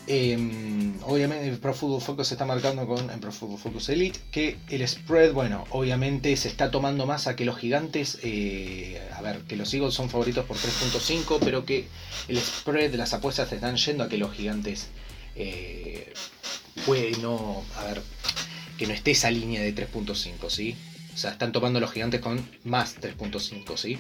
Em, 0.08 0.94
obviamente 1.04 1.48
el 1.48 1.58
Pro 1.58 1.74
Football 1.74 2.02
Focus 2.02 2.28
se 2.28 2.36
está 2.36 2.46
marcando 2.46 2.86
con 2.86 3.10
el 3.10 3.20
Pro 3.20 3.32
Football 3.32 3.58
Focus 3.58 3.90
Elite 3.90 4.20
que 4.32 4.58
el 4.70 4.88
spread, 4.88 5.34
bueno, 5.34 5.66
obviamente 5.72 6.36
se 6.38 6.48
está 6.48 6.70
tomando 6.70 7.08
más 7.08 7.26
a 7.26 7.36
que 7.36 7.44
los 7.44 7.58
gigantes, 7.58 8.20
eh, 8.22 9.02
a 9.14 9.22
ver, 9.22 9.40
que 9.42 9.56
los 9.56 9.74
Eagles 9.74 9.96
son 9.96 10.10
favoritos 10.10 10.46
por 10.46 10.58
3.5, 10.58 11.40
pero 11.44 11.66
que 11.66 11.88
el 12.28 12.38
spread 12.40 12.94
las 12.94 13.14
apuestas 13.14 13.50
se 13.50 13.56
están 13.56 13.78
yendo 13.78 14.04
a 14.04 14.10
que 14.10 14.18
los 14.18 14.32
gigantes 14.32 14.90
eh, 15.36 16.14
no, 17.22 17.64
a 17.78 17.84
ver, 17.86 18.02
que 18.78 18.86
no 18.88 18.94
esté 18.94 19.12
esa 19.12 19.32
línea 19.32 19.62
de 19.62 19.74
3.5, 19.74 20.50
¿sí? 20.50 20.76
O 21.14 21.18
sea, 21.18 21.32
están 21.32 21.52
tomando 21.52 21.80
los 21.80 21.92
gigantes 21.92 22.22
con 22.22 22.48
más 22.64 22.98
3.5, 22.98 23.78
¿sí? 23.78 23.98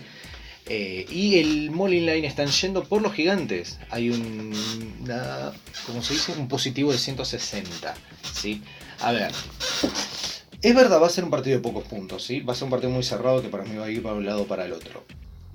Eh, 0.67 1.05
y 1.09 1.37
el 1.37 1.69
Molin 1.71 2.05
Line 2.05 2.25
están 2.25 2.47
yendo 2.47 2.83
por 2.83 3.01
los 3.01 3.13
gigantes. 3.13 3.79
Hay 3.89 4.09
un, 4.09 4.51
como 5.85 6.01
se 6.01 6.13
dice, 6.13 6.33
un 6.33 6.47
positivo 6.47 6.91
de 6.91 6.97
160. 6.97 7.93
¿sí? 8.33 8.61
A 8.99 9.11
ver, 9.11 9.31
es 10.61 10.75
verdad, 10.75 11.01
va 11.01 11.07
a 11.07 11.11
ser 11.11 11.23
un 11.23 11.29
partido 11.29 11.57
de 11.57 11.63
pocos 11.63 11.83
puntos. 11.87 12.23
¿sí? 12.23 12.39
Va 12.39 12.53
a 12.53 12.55
ser 12.55 12.65
un 12.65 12.71
partido 12.71 12.91
muy 12.91 13.03
cerrado 13.03 13.41
que 13.41 13.49
para 13.49 13.63
mí 13.63 13.75
va 13.75 13.85
a 13.85 13.91
ir 13.91 14.01
para 14.01 14.15
un 14.15 14.25
lado 14.25 14.43
o 14.43 14.47
para 14.47 14.65
el 14.65 14.73
otro. 14.73 15.05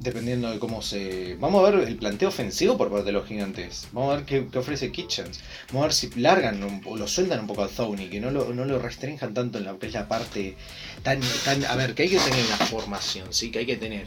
Dependiendo 0.01 0.51
de 0.51 0.59
cómo 0.59 0.81
se. 0.81 1.37
Vamos 1.39 1.63
a 1.63 1.71
ver 1.71 1.87
el 1.87 1.97
planteo 1.97 2.31
ofensivo 2.31 2.79
por 2.79 2.91
parte 2.91 3.05
de 3.05 3.13
los 3.13 3.27
gigantes. 3.27 3.87
Vamos 3.93 4.15
a 4.15 4.17
ver 4.17 4.25
qué, 4.25 4.59
ofrece 4.59 4.91
Kitchens. 4.91 5.41
Vamos 5.69 5.83
a 5.83 5.87
ver 5.89 5.93
si 5.93 6.11
largan 6.19 6.83
o 6.87 6.97
lo 6.97 7.07
sueltan 7.07 7.41
un 7.41 7.47
poco 7.47 7.63
a 7.63 7.69
Thony, 7.69 8.09
que 8.11 8.19
no 8.19 8.31
lo, 8.31 8.55
no 8.55 8.65
lo 8.65 8.79
restrinjan 8.79 9.35
tanto 9.35 9.59
en 9.59 9.65
lo 9.65 9.79
que 9.79 9.89
es 9.89 9.93
la 9.93 10.09
parte 10.09 10.57
tan, 11.03 11.21
tan. 11.45 11.65
A 11.67 11.77
ver, 11.77 11.95
que 11.95 12.05
hay 12.05 12.09
que 12.09 12.19
tener 12.19 12.45
una 12.47 12.57
formación, 12.57 13.31
¿sí? 13.31 13.51
Que 13.51 13.59
hay 13.61 13.67
que 13.67 13.77
tener 13.77 14.07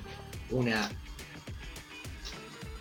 una, 0.50 0.90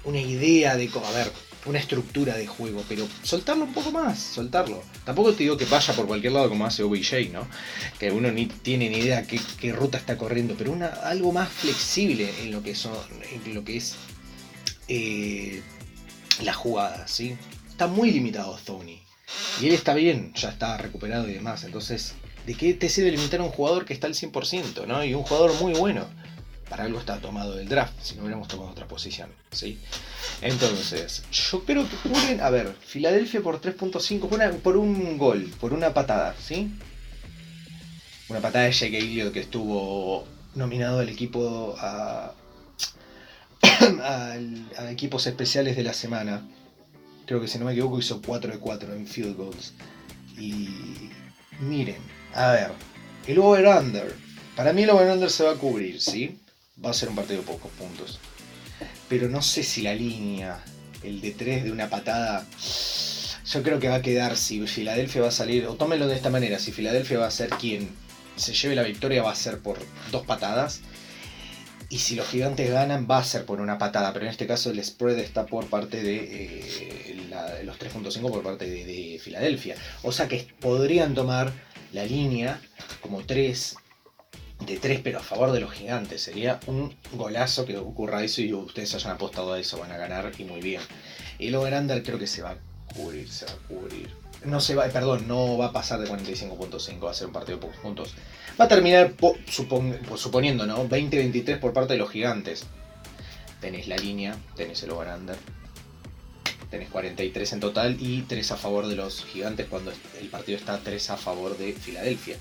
una 0.05 0.21
idea 0.21 0.77
de 0.77 0.89
cómo, 0.89 1.07
a 1.07 1.13
ver, 1.13 1.31
una 1.67 1.79
estructura 1.79 2.37
de 2.37 2.47
juego, 2.47 2.85
pero 2.89 3.07
soltarlo 3.23 3.65
un 3.65 3.73
poco 3.73 3.93
más, 3.93 4.19
soltarlo. 4.19 4.83
Tampoco 5.05 5.33
te 5.33 5.45
digo 5.45 5.57
que 5.57 5.65
vaya 5.65 5.95
por 5.95 6.07
cualquier 6.07 6.33
lado 6.33 6.49
como 6.49 6.67
hace 6.67 6.83
OBJ, 6.83 7.31
¿no? 7.33 7.47
Que 7.99 8.11
uno 8.11 8.31
ni 8.33 8.47
tiene 8.47 8.91
ni 8.91 8.99
idea 8.99 9.25
qué, 9.27 9.73
ruta 9.73 9.99
está 9.99 10.17
corriendo, 10.19 10.55
pero 10.59 10.73
una, 10.73 10.87
algo 10.87 11.33
más 11.33 11.49
flexible 11.49 12.33
en 12.43 12.51
lo 12.51 12.63
que, 12.63 12.75
son, 12.75 12.97
en 13.31 13.55
lo 13.55 13.65
que 13.65 13.77
es 13.77 13.95
eh, 14.89 15.63
la 16.43 16.53
jugada, 16.53 17.07
¿sí? 17.07 17.37
Está 17.69 17.87
muy 17.87 18.11
limitado 18.11 18.59
Tony. 18.65 19.01
Y 19.61 19.69
él 19.69 19.75
está 19.75 19.95
bien, 19.95 20.33
ya 20.35 20.51
está 20.51 20.77
recuperado 20.77 21.29
y 21.29 21.35
demás. 21.35 21.65
Entonces, 21.65 22.15
¿de 22.47 22.55
qué 22.55 22.75
te 22.75 22.89
sirve 22.89 23.13
limitar 23.13 23.41
a 23.41 23.45
un 23.45 23.51
jugador 23.51 23.85
que 23.85 23.95
está 23.95 24.09
al 24.09 24.15
100%, 24.15 24.87
¿no? 24.87 25.05
Y 25.05 25.15
un 25.15 25.23
jugador 25.23 25.55
muy 25.61 25.75
bueno 25.75 26.07
para 26.73 26.85
algo 26.85 27.01
está 27.01 27.19
tomado 27.19 27.55
del 27.55 27.69
draft, 27.69 27.93
si 28.01 28.15
no 28.15 28.23
hubiéramos 28.23 28.49
tomado 28.49 28.71
otra 28.71 28.89
posición, 28.89 29.29
¿sí? 29.51 29.79
Entonces, 30.41 31.23
yo 31.31 31.67
creo 31.67 31.87
que 31.87 31.97
cubren, 31.97 32.41
a 32.41 32.49
ver, 32.49 32.75
Filadelfia 32.81 33.43
por 33.43 33.61
3.5, 33.61 34.59
por, 34.63 34.79
un 34.79 35.19
gol, 35.19 35.53
por 35.61 35.75
una 35.75 35.93
patada, 35.93 36.35
¿sí? 36.41 36.71
Una 38.31 38.41
patada 38.41 38.65
de 38.65 38.73
Jake 38.73 38.97
Elliott 38.97 39.35
que 39.35 39.41
estuvo 39.41 40.27
nominado 40.55 41.01
al 41.01 41.11
equipo 41.11 41.77
a, 41.79 42.33
a, 44.03 44.91
equipos 44.91 45.27
especiales 45.27 45.77
de 45.77 45.83
la 45.83 45.93
semana. 45.93 46.41
Creo 47.27 47.39
que 47.39 47.49
si 47.49 47.59
no 47.59 47.67
me 47.67 47.73
equivoco 47.73 47.99
hizo 47.99 48.23
4 48.23 48.51
de 48.51 48.59
4 48.59 48.95
en 48.95 49.07
field 49.07 49.37
goals. 49.37 49.75
Y 50.39 50.71
miren, 51.61 52.01
a 52.33 52.53
ver, 52.53 52.71
el 53.27 53.39
over-under. 53.41 54.17
Para 54.57 54.73
mí 54.73 54.85
el 54.85 54.91
over-under 54.91 55.29
se 55.29 55.45
va 55.45 55.53
a 55.53 55.57
cubrir, 55.57 56.01
¿sí? 56.01 56.39
Va 56.85 56.91
a 56.91 56.95
ser 56.95 57.09
un 57.09 57.17
partido 57.17 57.41
de 57.41 57.47
pocos 57.47 57.71
puntos. 57.73 58.19
Pero 59.09 59.29
no 59.29 59.43
sé 59.43 59.63
si 59.63 59.83
la 59.83 59.95
línea, 59.95 60.63
el 61.03 61.21
de 61.21 61.33
3 61.33 61.65
de 61.65 61.73
una 61.73 61.89
patada, 61.89 62.47
yo 63.47 63.63
creo 63.63 63.79
que 63.79 63.89
va 63.89 63.97
a 63.97 64.03
quedar 64.03 64.37
si 64.37 64.67
Filadelfia 64.67 65.23
va 65.23 65.29
a 65.29 65.33
salir, 65.33 65.67
o 65.67 65.75
tómenlo 65.75 66.07
de 66.07 66.17
esta 66.17 66.31
manera, 66.31 66.59
si 66.59 66.73
Filadelfia 66.73 67.19
va 67.19 67.27
a 67.27 67.31
ser 67.31 67.51
quien 67.51 67.91
se 68.37 68.55
lleve 68.55 68.75
la 68.75 68.83
victoria 68.83 69.23
va 69.23 69.33
a 69.33 69.37
ser 69.37 69.59
por 69.59 69.79
dos 70.11 70.25
patadas. 70.27 70.81
Y 71.89 71.99
si 71.99 72.15
los 72.15 72.27
gigantes 72.27 72.71
ganan, 72.71 73.07
va 73.11 73.19
a 73.19 73.25
ser 73.25 73.45
por 73.45 73.61
una 73.61 73.77
patada. 73.77 74.15
Pero 74.15 74.25
en 74.25 74.31
este 74.31 74.47
caso 74.47 74.71
el 74.71 74.83
spread 74.83 75.19
está 75.19 75.45
por 75.45 75.67
parte 75.67 76.03
de 76.03 76.17
eh, 76.17 77.63
los 77.65 77.79
3.5 77.79 78.31
por 78.31 78.43
parte 78.43 78.65
de, 78.65 78.87
de, 78.87 79.21
Filadelfia. 79.23 79.77
O 80.03 80.11
sea 80.11 80.27
que 80.27 80.49
podrían 80.59 81.15
tomar 81.15 81.53
la 81.93 82.07
línea 82.07 82.59
como 83.03 83.27
3 83.27 83.77
de 84.67 84.79
3, 84.79 85.01
pero 85.03 85.19
a 85.19 85.23
favor 85.23 85.53
de 85.53 85.61
los 85.61 85.73
gigantes. 85.73 86.23
Sería 86.23 86.61
un 86.67 86.95
golazo 87.13 87.65
que 87.65 87.77
ocurra 87.77 88.23
eso 88.23 88.43
y 88.43 88.53
ustedes 88.53 88.95
hayan 88.95 89.13
apostado 89.13 89.53
a 89.53 89.59
eso, 89.59 89.79
van 89.79 89.93
a 89.93 89.97
ganar 89.97 90.33
y 90.39 90.45
muy 90.45 90.61
bien. 90.61 90.81
El 91.39 91.55
over 91.55 92.03
creo 92.03 92.19
que 92.19 92.27
se 92.27 92.43
va 92.43 92.51
a 92.51 92.57
cubrir, 92.95 93.29
se 93.29 93.47
va 93.47 93.53
a 93.53 93.69
cubrir. 93.69 94.11
No 94.45 94.61
se 94.61 94.75
va, 94.75 94.87
perdón, 94.87 95.29
no 95.29 95.57
va 95.57 95.67
a 95.67 95.73
pasar 95.73 96.01
de 96.01 96.09
45.5, 96.09 97.05
va 97.05 97.11
a 97.11 97.15
ser 97.15 97.29
un 97.29 97.33
partido 97.33 97.59
de 97.59 97.63
pocos 97.63 97.79
puntos. 97.79 98.15
Va 98.61 98.65
a 98.65 98.69
terminar, 98.69 99.15
suponiendo, 99.47 100.67
¿no? 100.67 100.89
20-23 100.89 101.61
por 101.61 101.73
parte 101.73 101.93
de 101.93 101.99
los 101.99 102.11
gigantes. 102.11 102.67
Tenés 103.61 103.87
la 103.87 103.97
línea, 103.97 104.37
tenés 104.57 104.83
el 104.83 104.91
over 104.91 105.09
tenés 106.73 106.89
43 106.89 107.53
en 107.53 107.61
total 107.61 107.97
y 108.01 108.23
3 108.23 108.53
a 108.53 108.57
favor 108.57 108.87
de 108.87 108.97
los 108.97 109.27
gigantes 109.27 109.67
cuando 109.69 109.93
el 110.19 110.29
partido 110.29 110.57
está 110.57 110.81
3 110.83 111.11
a 111.11 111.17
favor 111.19 111.59
de 111.59 111.75
Filadelfia. 111.75 112.37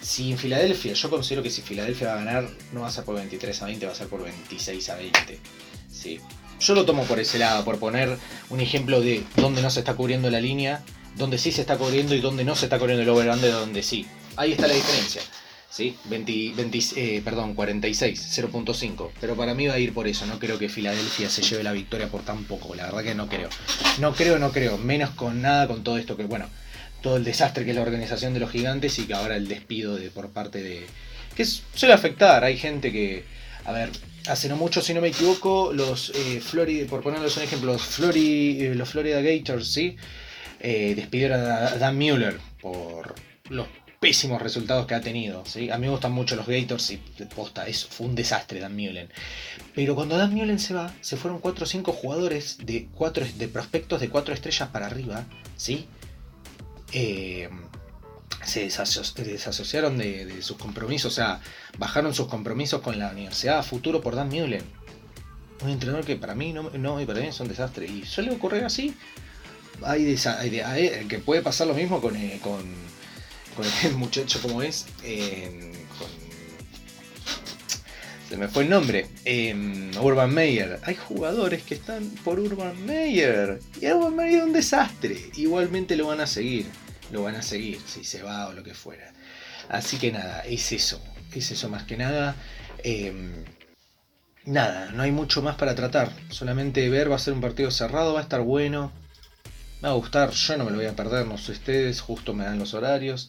Si 0.00 0.32
en 0.32 0.38
Filadelfia, 0.38 0.94
yo 0.94 1.10
considero 1.10 1.42
que 1.42 1.50
si 1.50 1.60
Filadelfia 1.60 2.08
va 2.08 2.14
a 2.14 2.24
ganar, 2.24 2.48
no 2.72 2.80
va 2.80 2.88
a 2.88 2.90
ser 2.90 3.04
por 3.04 3.14
23 3.14 3.60
a 3.62 3.66
20, 3.66 3.84
va 3.84 3.92
a 3.92 3.94
ser 3.94 4.08
por 4.08 4.24
26 4.24 4.88
a 4.88 4.94
20. 4.96 5.38
Sí. 5.92 6.18
Yo 6.60 6.74
lo 6.74 6.86
tomo 6.86 7.04
por 7.04 7.20
ese 7.20 7.38
lado, 7.38 7.62
por 7.62 7.78
poner 7.78 8.16
un 8.48 8.60
ejemplo 8.60 9.02
de 9.02 9.22
dónde 9.36 9.60
no 9.60 9.68
se 9.68 9.80
está 9.80 9.94
cubriendo 9.94 10.30
la 10.30 10.40
línea. 10.40 10.82
donde 11.16 11.38
sí 11.38 11.52
se 11.52 11.60
está 11.60 11.78
corriendo 11.78 12.14
y 12.14 12.20
donde 12.20 12.42
no 12.42 12.56
se 12.56 12.66
está 12.66 12.78
corriendo 12.78 13.02
el 13.02 13.08
over-under, 13.08 13.52
donde 13.52 13.82
sí. 13.82 14.06
Ahí 14.34 14.52
está 14.52 14.66
la 14.66 14.74
diferencia. 14.74 15.22
¿Sí? 15.74 15.96
20, 16.04 16.54
eh, 16.96 17.22
perdón, 17.24 17.54
46, 17.54 18.40
0.5. 18.40 19.10
Pero 19.20 19.34
para 19.34 19.54
mí 19.54 19.66
va 19.66 19.74
a 19.74 19.78
ir 19.78 19.92
por 19.92 20.06
eso. 20.06 20.24
No 20.26 20.38
creo 20.38 20.56
que 20.58 20.68
Filadelfia 20.68 21.28
se 21.28 21.42
lleve 21.42 21.64
la 21.64 21.72
victoria 21.72 22.08
por 22.08 22.22
tan 22.22 22.44
poco. 22.44 22.76
La 22.76 22.84
verdad 22.84 23.02
que 23.02 23.14
no 23.16 23.28
creo. 23.28 23.48
No 23.98 24.14
creo, 24.14 24.38
no 24.38 24.52
creo. 24.52 24.78
Menos 24.78 25.10
con 25.10 25.42
nada, 25.42 25.66
con 25.66 25.82
todo 25.82 25.98
esto 25.98 26.16
que, 26.16 26.24
bueno, 26.24 26.48
todo 27.02 27.16
el 27.16 27.24
desastre 27.24 27.64
que 27.64 27.70
es 27.70 27.76
la 27.76 27.82
organización 27.82 28.34
de 28.34 28.40
los 28.40 28.52
gigantes 28.52 28.98
y 29.00 29.06
que 29.06 29.14
ahora 29.14 29.36
el 29.36 29.48
despido 29.48 29.96
de, 29.96 30.10
por 30.10 30.30
parte 30.30 30.62
de... 30.62 30.86
que 31.34 31.44
suele 31.44 31.92
afectar. 31.92 32.44
Hay 32.44 32.56
gente 32.56 32.92
que, 32.92 33.24
a 33.64 33.72
ver, 33.72 33.90
hace 34.28 34.48
no 34.48 34.56
mucho, 34.56 34.80
si 34.80 34.94
no 34.94 35.00
me 35.00 35.08
equivoco, 35.08 35.72
los 35.72 36.10
eh, 36.14 36.40
Florida, 36.40 36.86
por 36.86 37.02
ponerles 37.02 37.36
un 37.36 37.42
ejemplo, 37.42 37.72
los, 37.72 37.82
Florida, 37.82 38.64
eh, 38.64 38.74
los 38.76 38.90
Florida 38.90 39.20
Gators, 39.20 39.72
¿sí? 39.72 39.96
despidieron 40.60 41.40
a 41.42 41.76
Dan 41.76 41.98
Mueller 41.98 42.38
por 42.58 43.14
los 43.50 43.66
pésimos 44.04 44.42
resultados 44.42 44.84
que 44.86 44.94
ha 44.94 45.00
tenido. 45.00 45.42
A 45.72 45.78
mí 45.78 45.86
me 45.86 45.88
gustan 45.88 46.12
mucho 46.12 46.36
los 46.36 46.46
Gators 46.46 46.90
y 46.90 46.98
posta, 47.34 47.66
eso 47.66 47.88
fue 47.88 48.06
un 48.06 48.14
desastre 48.14 48.60
Dan 48.60 48.76
Mullen. 48.76 49.08
Pero 49.74 49.94
cuando 49.94 50.18
Dan 50.18 50.34
Mullen 50.34 50.58
se 50.58 50.74
va, 50.74 50.92
se 51.00 51.16
fueron 51.16 51.38
4 51.40 51.64
o 51.64 51.66
5 51.66 51.92
jugadores 51.92 52.58
de, 52.66 52.86
cuatro, 52.94 53.24
de 53.24 53.48
prospectos 53.48 54.02
de 54.02 54.10
4 54.10 54.34
estrellas 54.34 54.68
para 54.68 54.84
arriba. 54.88 55.24
¿sí? 55.56 55.86
Eh, 56.92 57.48
se 58.44 58.68
desasociaron 58.68 59.96
de, 59.96 60.42
sus 60.42 60.58
compromisos, 60.58 61.10
o 61.10 61.14
sea, 61.14 61.40
bajaron 61.78 62.12
sus 62.12 62.26
compromisos 62.26 62.82
con 62.82 62.98
la 62.98 63.08
universidad 63.08 63.56
a 63.56 63.62
futuro 63.62 64.02
por 64.02 64.16
Dan 64.16 64.28
Mullen. 64.28 64.64
Un 65.62 65.70
entrenador 65.70 66.04
que 66.04 66.16
para 66.16 66.34
mí 66.34 66.52
no, 66.52 66.64
no 66.64 67.06
para 67.06 67.20
mí 67.20 67.28
es 67.28 67.40
un 67.40 67.48
desastre. 67.48 67.86
Y 67.86 68.04
suele 68.04 68.32
ocurrir 68.32 68.64
así. 68.64 68.94
Hay, 69.82 70.14
que 71.08 71.18
puede 71.20 71.40
pasar 71.40 71.68
lo 71.68 71.74
mismo 71.74 72.02
con, 72.02 72.14
eh, 72.16 72.38
con 72.42 72.62
con 73.54 73.66
el 73.84 73.94
muchacho 73.96 74.40
como 74.40 74.62
es, 74.62 74.86
se 78.28 78.36
me 78.38 78.48
fue 78.48 78.64
el 78.64 78.70
nombre, 78.70 79.06
Urban 80.00 80.32
Meyer. 80.32 80.80
Hay 80.84 80.96
jugadores 80.96 81.62
que 81.62 81.74
están 81.74 82.08
por 82.24 82.40
Urban 82.40 82.84
Meyer. 82.86 83.60
Y 83.80 83.86
Urban 83.86 84.16
Meyer 84.16 84.38
es 84.38 84.44
un 84.44 84.52
desastre. 84.52 85.30
Igualmente 85.36 85.94
lo 85.94 86.06
van 86.06 86.20
a 86.20 86.26
seguir. 86.26 86.66
Lo 87.12 87.22
van 87.22 87.36
a 87.36 87.42
seguir 87.42 87.80
si 87.86 88.02
se 88.02 88.22
va 88.22 88.48
o 88.48 88.52
lo 88.52 88.64
que 88.64 88.74
fuera. 88.74 89.12
Así 89.68 89.98
que 89.98 90.10
nada, 90.10 90.40
es 90.40 90.72
eso. 90.72 91.00
Es 91.32 91.50
eso 91.50 91.68
más 91.68 91.84
que 91.84 91.96
nada. 91.96 92.34
Em, 92.82 93.44
nada, 94.46 94.90
no 94.92 95.02
hay 95.02 95.12
mucho 95.12 95.42
más 95.42 95.56
para 95.56 95.74
tratar. 95.74 96.10
Solamente 96.30 96.88
ver, 96.88 97.10
va 97.10 97.16
a 97.16 97.20
ser 97.20 97.34
un 97.34 97.40
partido 97.40 97.70
cerrado, 97.70 98.14
va 98.14 98.20
a 98.20 98.24
estar 98.24 98.40
bueno. 98.40 98.90
Me 99.84 99.90
va 99.90 99.96
a 99.96 99.98
gustar, 99.98 100.30
yo 100.30 100.56
no 100.56 100.64
me 100.64 100.70
lo 100.70 100.78
voy 100.78 100.86
a 100.86 100.96
perder, 100.96 101.26
no 101.26 101.36
sé 101.36 101.52
ustedes, 101.52 102.00
justo 102.00 102.32
me 102.32 102.44
dan 102.44 102.58
los 102.58 102.72
horarios. 102.72 103.28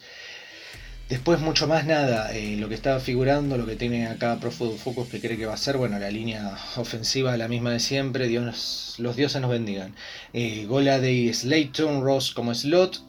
Después 1.10 1.42
mucho 1.42 1.68
más 1.68 1.86
nada, 1.86 2.34
eh, 2.34 2.56
lo 2.56 2.70
que 2.70 2.76
está 2.76 2.98
figurando, 3.02 3.58
lo 3.58 3.66
que 3.66 3.76
tiene 3.76 4.08
acá 4.08 4.40
Pro 4.40 4.52
Focus 4.52 5.10
que 5.10 5.20
cree 5.20 5.38
que 5.38 5.48
va 5.48 5.54
a 5.54 5.58
ser, 5.58 5.76
bueno, 5.76 6.00
la 6.00 6.10
línea 6.10 6.58
ofensiva 6.78 7.36
la 7.36 7.50
misma 7.50 7.72
de 7.72 7.82
siempre, 7.82 8.30
Dios, 8.30 8.96
los 9.00 9.18
dioses 9.18 9.42
nos 9.42 9.52
bendigan. 9.52 9.96
Eh, 10.32 10.66
Gola 10.66 11.00
de 11.00 11.34
Slayton, 11.34 12.02
Ross 12.02 12.32
como 12.34 12.56
slot, 12.56 13.02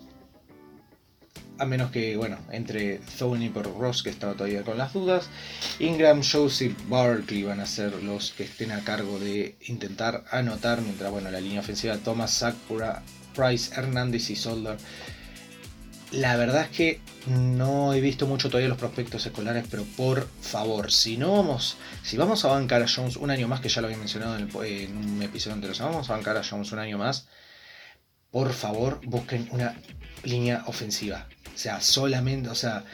a 1.59 1.66
menos 1.66 1.92
que, 1.92 2.16
bueno, 2.16 2.38
entre 2.50 2.98
Thony 3.16 3.50
por 3.54 3.72
Ross 3.78 4.02
que 4.02 4.11
estaba 4.11 4.32
todavía 4.32 4.64
con 4.64 4.76
las 4.76 4.92
dudas, 4.92 5.28
Ingram, 5.78 6.20
Josie, 6.20 6.74
Barkley 6.88 7.44
van 7.44 7.61
a 7.61 7.66
ser 7.66 8.02
los 8.02 8.32
que 8.32 8.42
estén 8.42 8.72
a 8.72 8.82
cargo 8.82 9.20
de 9.20 9.54
intentar 9.68 10.24
anotar, 10.32 10.82
mientras, 10.82 11.12
bueno, 11.12 11.30
la 11.30 11.40
línea 11.40 11.61
ofensiva 11.61 11.96
Thomas, 11.98 12.32
Sakura, 12.32 13.04
Price, 13.37 13.75
Hernández 13.75 14.31
y 14.31 14.37
Solder. 14.37 14.79
La 16.12 16.37
verdad 16.37 16.62
es 16.62 16.77
que 16.77 17.01
no 17.27 17.92
he 17.92 18.01
visto 18.01 18.27
mucho 18.27 18.49
todavía 18.49 18.68
los 18.68 18.79
prospectos 18.79 19.27
escolares, 19.27 19.64
pero 19.70 19.85
por 19.96 20.29
favor, 20.40 20.92
si 20.92 21.16
no 21.16 21.33
vamos, 21.33 21.77
si 22.03 22.16
vamos 22.16 22.44
a 22.44 22.49
bancar 22.49 22.83
a 22.83 22.87
Jones 22.88 23.16
un 23.16 23.31
año 23.31 23.49
más, 23.49 23.61
que 23.61 23.68
ya 23.68 23.81
lo 23.81 23.88
había 23.88 23.99
mencionado 23.99 24.37
en, 24.38 24.96
un 24.96 25.22
episodio 25.22 25.55
anterior, 25.55 25.77
si 25.77 25.83
vamos 25.83 26.09
a 26.09 26.14
bancar 26.14 26.37
a 26.37 26.44
Jones 26.44 26.70
un 26.70 26.79
año 26.79 26.96
más, 26.96 27.27
por 28.31 28.53
favor 28.53 29.01
busquen 29.05 29.49
una 29.51 29.75
línea 30.22 30.62
ofensiva. 30.66 31.27
O 31.55 31.59
sea, 31.59 31.81
solamente, 31.81 32.49
o 32.51 32.55
sea, 32.55 32.85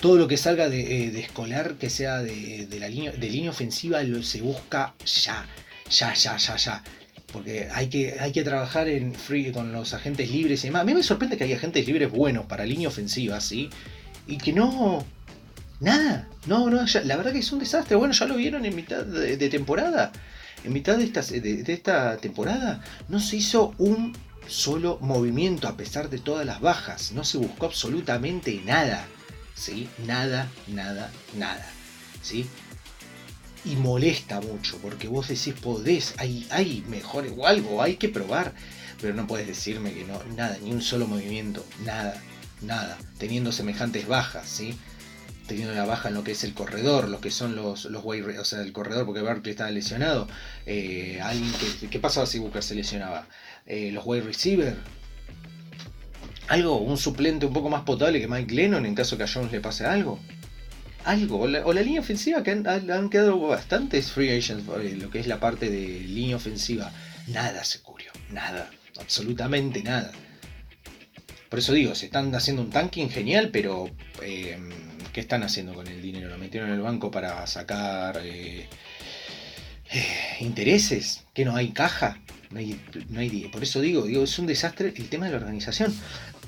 todo 0.00 0.16
lo 0.16 0.26
que 0.26 0.38
salga 0.38 0.68
de, 0.70 1.04
eh, 1.04 1.20
escolar, 1.20 1.74
que 1.74 1.90
sea 1.90 2.22
de, 2.22 2.66
la 2.80 2.88
línea, 2.88 3.12
de 3.12 3.28
línea 3.28 3.50
ofensiva, 3.50 4.02
lo, 4.02 4.22
se 4.22 4.40
busca 4.40 4.94
ya, 5.04 5.46
ya, 5.90 6.14
ya, 6.14 6.36
ya, 6.38 6.56
ya 6.56 6.82
porque 7.32 7.68
hay 7.72 7.88
que, 7.88 8.16
hay 8.20 8.32
que 8.32 8.42
trabajar 8.42 8.88
en 8.88 9.14
free 9.14 9.52
con 9.52 9.72
los 9.72 9.94
agentes 9.94 10.30
libres 10.30 10.62
y 10.62 10.68
demás. 10.68 10.82
A 10.82 10.84
mí 10.84 10.94
me 10.94 11.02
sorprende 11.02 11.36
que 11.36 11.44
haya 11.44 11.56
agentes 11.56 11.86
libres 11.86 12.10
buenos 12.10 12.46
para 12.46 12.64
línea 12.64 12.88
ofensiva, 12.88 13.40
¿sí? 13.40 13.70
Y 14.26 14.38
que 14.38 14.52
no. 14.52 15.04
Nada. 15.80 16.28
No, 16.46 16.70
no, 16.70 16.84
la 17.04 17.16
verdad 17.16 17.32
que 17.32 17.38
es 17.38 17.52
un 17.52 17.58
desastre. 17.58 17.96
Bueno, 17.96 18.14
ya 18.14 18.26
lo 18.26 18.36
vieron 18.36 18.64
en 18.64 18.76
mitad 18.76 19.04
de, 19.04 19.48
temporada. 19.48 20.12
En 20.64 20.72
mitad 20.72 20.96
de 20.96 21.04
esta, 21.04 21.22
de, 21.22 21.64
esta 21.66 22.16
temporada 22.18 22.82
no 23.08 23.18
se 23.18 23.36
hizo 23.36 23.74
un 23.78 24.16
solo 24.46 24.98
movimiento 25.00 25.66
a 25.66 25.76
pesar 25.76 26.10
de 26.10 26.18
todas 26.18 26.46
las 26.46 26.60
bajas. 26.60 27.12
No 27.12 27.24
se 27.24 27.38
buscó 27.38 27.66
absolutamente 27.66 28.60
nada. 28.64 29.06
¿Sí? 29.54 29.88
Nada, 30.06 30.48
nada, 30.68 31.10
nada. 31.36 31.66
¿Sí? 32.22 32.46
Y 33.64 33.76
molesta 33.76 34.40
mucho, 34.40 34.78
porque 34.78 35.08
vos 35.08 35.28
decís, 35.28 35.54
podés, 35.60 36.14
hay, 36.18 36.46
hay 36.50 36.84
mejor 36.88 37.26
o 37.36 37.46
algo, 37.46 37.82
hay 37.82 37.96
que 37.96 38.08
probar, 38.08 38.54
pero 39.00 39.14
no 39.14 39.26
puedes 39.26 39.46
decirme 39.46 39.92
que 39.92 40.04
no, 40.04 40.22
nada, 40.36 40.58
ni 40.62 40.72
un 40.72 40.82
solo 40.82 41.06
movimiento, 41.06 41.64
nada, 41.84 42.20
nada, 42.60 42.98
teniendo 43.18 43.52
semejantes 43.52 44.08
bajas, 44.08 44.48
¿sí? 44.48 44.76
Teniendo 45.46 45.74
la 45.74 45.84
baja 45.84 46.08
en 46.08 46.14
lo 46.14 46.24
que 46.24 46.32
es 46.32 46.44
el 46.44 46.54
corredor, 46.54 47.08
lo 47.08 47.20
que 47.20 47.30
son 47.30 47.54
los, 47.54 47.84
los 47.84 48.04
o 48.04 48.44
sea, 48.44 48.62
el 48.62 48.72
corredor, 48.72 49.06
porque 49.06 49.22
Barkley 49.22 49.52
estaba 49.52 49.70
lesionado, 49.70 50.28
eh, 50.66 51.20
alguien 51.22 51.52
que, 51.80 51.88
¿qué 51.88 51.98
pasaba 52.00 52.26
si 52.26 52.38
Booker 52.38 52.62
se 52.62 52.74
lesionaba? 52.74 53.26
Eh, 53.66 53.90
los 53.92 54.04
wide 54.04 54.22
receiver, 54.22 54.76
algo, 56.48 56.78
un 56.78 56.98
suplente 56.98 57.46
un 57.46 57.52
poco 57.52 57.70
más 57.70 57.82
potable 57.82 58.20
que 58.20 58.26
Mike 58.26 58.54
Lennon 58.54 58.86
en 58.86 58.94
caso 58.96 59.16
que 59.16 59.22
a 59.22 59.28
Jones 59.32 59.52
le 59.52 59.60
pase 59.60 59.86
algo 59.86 60.18
algo, 61.04 61.40
o 61.40 61.46
la, 61.46 61.82
línea 61.82 62.00
ofensiva, 62.00 62.42
que 62.42 62.50
han, 62.50 63.10
quedado 63.10 63.38
bastantes 63.40 64.12
free 64.12 64.30
agents, 64.30 64.64
eh, 64.80 64.96
lo 65.00 65.10
que 65.10 65.20
es 65.20 65.26
la 65.26 65.40
parte 65.40 65.70
de 65.70 66.00
línea 66.00 66.36
ofensiva, 66.36 66.92
nada 67.28 67.64
se 67.64 67.80
cubrió, 67.80 68.10
nada, 68.30 68.70
absolutamente 69.00 69.82
nada. 69.82 70.12
Por 71.48 71.58
eso 71.58 71.72
digo, 71.72 71.94
se 71.94 72.06
están 72.06 72.34
haciendo 72.34 72.62
un 72.62 72.70
tanking 72.70 73.10
genial, 73.10 73.50
pero 73.52 73.90
eh, 74.22 74.58
¿qué 75.12 75.20
están 75.20 75.42
haciendo 75.42 75.74
con 75.74 75.86
el 75.86 76.00
dinero? 76.00 76.28
¿Lo 76.28 76.38
metieron 76.38 76.70
en 76.70 76.76
el 76.76 76.80
banco 76.80 77.10
para 77.10 77.46
sacar 77.46 78.20
eh, 78.24 78.68
intereses? 80.40 81.24
¿Que 81.34 81.44
no 81.44 81.54
hay 81.54 81.70
caja? 81.72 82.18
No 82.50 82.58
hay, 82.58 82.80
no 83.08 83.20
hay, 83.20 83.48
por 83.48 83.62
eso 83.62 83.80
digo, 83.80 84.06
digo, 84.06 84.24
es 84.24 84.38
un 84.38 84.46
desastre 84.46 84.94
el 84.96 85.08
tema 85.08 85.26
de 85.26 85.32
la 85.32 85.38
organización. 85.38 85.94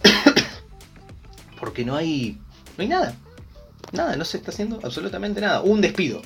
Porque 1.60 1.84
no 1.84 1.96
hay, 1.96 2.38
no 2.76 2.82
hay 2.82 2.88
nada. 2.88 3.16
Nada, 3.94 4.16
no 4.16 4.24
se 4.24 4.38
está 4.38 4.50
haciendo 4.50 4.80
absolutamente 4.82 5.40
nada. 5.40 5.60
Un 5.62 5.80
despido. 5.80 6.20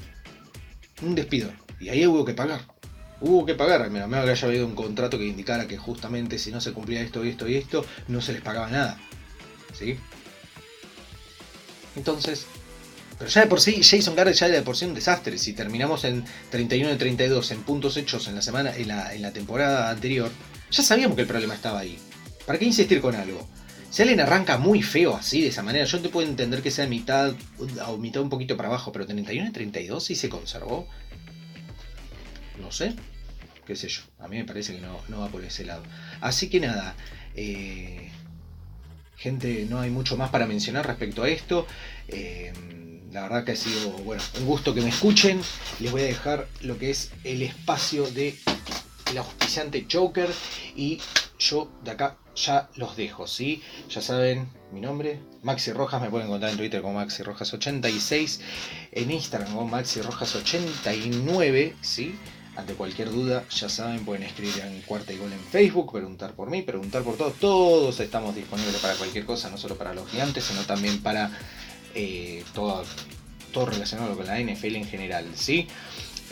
Un 1.02 1.14
despido. 1.14 1.52
Y 1.78 1.90
ahí 1.90 2.06
hubo 2.06 2.24
que 2.24 2.32
pagar. 2.32 2.62
Hubo 3.20 3.44
que 3.44 3.54
pagar, 3.54 3.82
al 3.82 3.90
menos 3.90 4.08
que 4.24 4.30
haya 4.30 4.48
habido 4.48 4.66
un 4.66 4.74
contrato 4.74 5.18
que 5.18 5.26
indicara 5.26 5.68
que 5.68 5.76
justamente 5.76 6.38
si 6.38 6.50
no 6.50 6.60
se 6.60 6.72
cumplía 6.72 7.02
esto 7.02 7.24
y 7.24 7.28
esto 7.28 7.46
y 7.46 7.56
esto, 7.56 7.84
no 8.08 8.22
se 8.22 8.32
les 8.32 8.40
pagaba 8.40 8.70
nada. 8.70 8.98
¿Sí? 9.74 9.98
Entonces, 11.94 12.46
pero 13.18 13.28
ya 13.28 13.42
de 13.42 13.48
por 13.48 13.60
sí, 13.60 13.82
Jason 13.82 14.16
Garrett 14.16 14.36
ya 14.36 14.48
de 14.48 14.62
por 14.62 14.74
sí 14.74 14.86
un 14.86 14.94
desastre. 14.94 15.36
Si 15.36 15.52
terminamos 15.52 16.04
en 16.04 16.24
31 16.50 16.88
de 16.90 16.96
32 16.96 17.50
en 17.50 17.62
puntos 17.64 17.98
hechos 17.98 18.28
en 18.28 18.36
la 18.36 18.42
semana, 18.42 18.74
en 18.74 19.22
la 19.22 19.32
temporada 19.32 19.90
anterior, 19.90 20.30
ya 20.70 20.82
sabíamos 20.82 21.16
que 21.16 21.22
el 21.22 21.28
problema 21.28 21.54
estaba 21.54 21.80
ahí. 21.80 21.98
¿Para 22.46 22.58
qué 22.58 22.64
insistir 22.64 23.02
con 23.02 23.14
algo? 23.14 23.46
Si 23.90 24.02
alguien 24.02 24.20
arranca 24.20 24.58
muy 24.58 24.82
feo 24.82 25.16
así, 25.16 25.40
de 25.40 25.48
esa 25.48 25.62
manera, 25.62 25.84
yo 25.86 26.00
te 26.00 26.10
puedo 26.10 26.28
entender 26.28 26.62
que 26.62 26.70
sea 26.70 26.86
mitad 26.86 27.34
o 27.86 27.96
mitad 27.96 28.22
un 28.22 28.28
poquito 28.28 28.56
para 28.56 28.68
abajo, 28.68 28.92
pero 28.92 29.06
31 29.06 29.48
y 29.48 29.52
32 29.52 30.04
sí 30.04 30.14
se 30.14 30.28
conservó. 30.28 30.86
No 32.60 32.70
sé, 32.70 32.94
qué 33.66 33.74
sé 33.76 33.88
yo. 33.88 34.02
A 34.18 34.28
mí 34.28 34.36
me 34.36 34.44
parece 34.44 34.74
que 34.74 34.80
no, 34.80 35.20
va 35.20 35.28
por 35.28 35.42
ese 35.42 35.64
lado. 35.64 35.82
Así 36.20 36.50
que 36.50 36.60
nada, 36.60 36.94
eh, 37.34 38.10
gente, 39.16 39.66
no 39.70 39.80
hay 39.80 39.90
mucho 39.90 40.18
más 40.18 40.28
para 40.30 40.46
mencionar 40.46 40.86
respecto 40.86 41.22
a 41.22 41.28
esto. 41.30 41.66
Eh, 42.08 42.52
la 43.10 43.22
verdad 43.22 43.44
que 43.44 43.52
ha 43.52 43.56
sido, 43.56 43.90
bueno, 44.04 44.22
un 44.38 44.44
gusto 44.44 44.74
que 44.74 44.82
me 44.82 44.90
escuchen. 44.90 45.40
Les 45.80 45.90
voy 45.90 46.02
a 46.02 46.06
dejar 46.06 46.46
lo 46.60 46.78
que 46.78 46.90
es 46.90 47.10
el 47.24 47.42
espacio 47.42 48.08
de 48.10 48.36
el 49.10 49.16
auspiciante 49.16 49.86
Joker 49.90 50.28
y 50.76 51.00
yo 51.38 51.72
de 51.82 51.92
acá 51.92 52.18
ya 52.44 52.68
los 52.76 52.96
dejo, 52.96 53.26
¿sí? 53.26 53.62
Ya 53.90 54.00
saben 54.00 54.48
mi 54.72 54.80
nombre, 54.80 55.20
Maxi 55.42 55.72
Rojas, 55.72 56.00
me 56.00 56.10
pueden 56.10 56.26
encontrar 56.26 56.52
en 56.52 56.58
Twitter 56.58 56.82
como 56.82 56.94
Maxi 56.94 57.22
Rojas86, 57.22 58.40
en 58.92 59.10
Instagram 59.10 59.52
como 59.52 59.66
Maxi 59.68 60.00
Rojas89, 60.00 61.74
¿sí? 61.80 62.14
Ante 62.56 62.74
cualquier 62.74 63.10
duda, 63.10 63.44
ya 63.50 63.68
saben, 63.68 64.04
pueden 64.04 64.24
escribir 64.24 64.58
en 64.60 64.82
Cuarta 64.82 65.12
y 65.12 65.18
Gol 65.18 65.32
en 65.32 65.38
Facebook, 65.38 65.92
preguntar 65.92 66.34
por 66.34 66.50
mí, 66.50 66.62
preguntar 66.62 67.02
por 67.02 67.16
todos. 67.16 67.34
Todos 67.34 68.00
estamos 68.00 68.34
disponibles 68.34 68.76
para 68.80 68.94
cualquier 68.94 69.24
cosa, 69.24 69.48
no 69.48 69.56
solo 69.56 69.76
para 69.76 69.94
los 69.94 70.08
gigantes, 70.08 70.44
sino 70.44 70.62
también 70.62 71.00
para 71.00 71.30
eh, 71.94 72.42
todo, 72.54 72.84
todo 73.52 73.66
relacionado 73.66 74.16
con 74.16 74.26
la 74.26 74.40
NFL 74.40 74.74
en 74.74 74.86
general, 74.86 75.26
¿sí? 75.36 75.68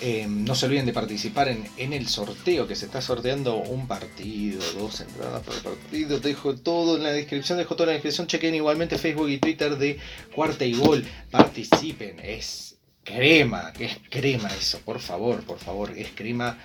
Eh, 0.01 0.27
no 0.29 0.55
se 0.55 0.67
olviden 0.67 0.85
de 0.85 0.93
participar 0.93 1.49
en, 1.49 1.93
el 1.93 2.07
sorteo 2.07 2.69
que 2.69 2.77
se 2.77 2.85
está 2.85 3.01
sorteando 3.01 3.57
un 3.57 3.89
partido, 3.89 4.61
dos 4.75 5.01
entradas 5.01 5.43
por 5.43 5.55
partido. 5.63 6.21
Dejo 6.21 6.55
todo 6.57 6.97
en 6.97 7.03
la 7.03 7.13
descripción, 7.13 7.57
dejo 7.59 7.77
todo 7.77 7.85
en 7.85 7.89
la 7.89 7.95
descripción. 7.95 8.27
Chequen 8.27 8.55
igualmente 8.55 8.99
Facebook 8.99 9.31
y 9.31 9.39
Twitter 9.39 9.77
de 9.79 9.99
Cuarta 10.35 10.65
y 10.65 10.75
Gol. 10.75 11.07
Participen, 11.31 12.21
es 12.21 12.77
crema, 13.05 13.73
que 13.73 13.87
es 13.87 13.99
crema 14.11 14.49
eso, 14.49 14.81
por 14.81 15.01
favor, 15.01 15.43
por 15.45 15.59
favor, 15.59 15.93
es 15.97 16.09
crema. 16.15 16.59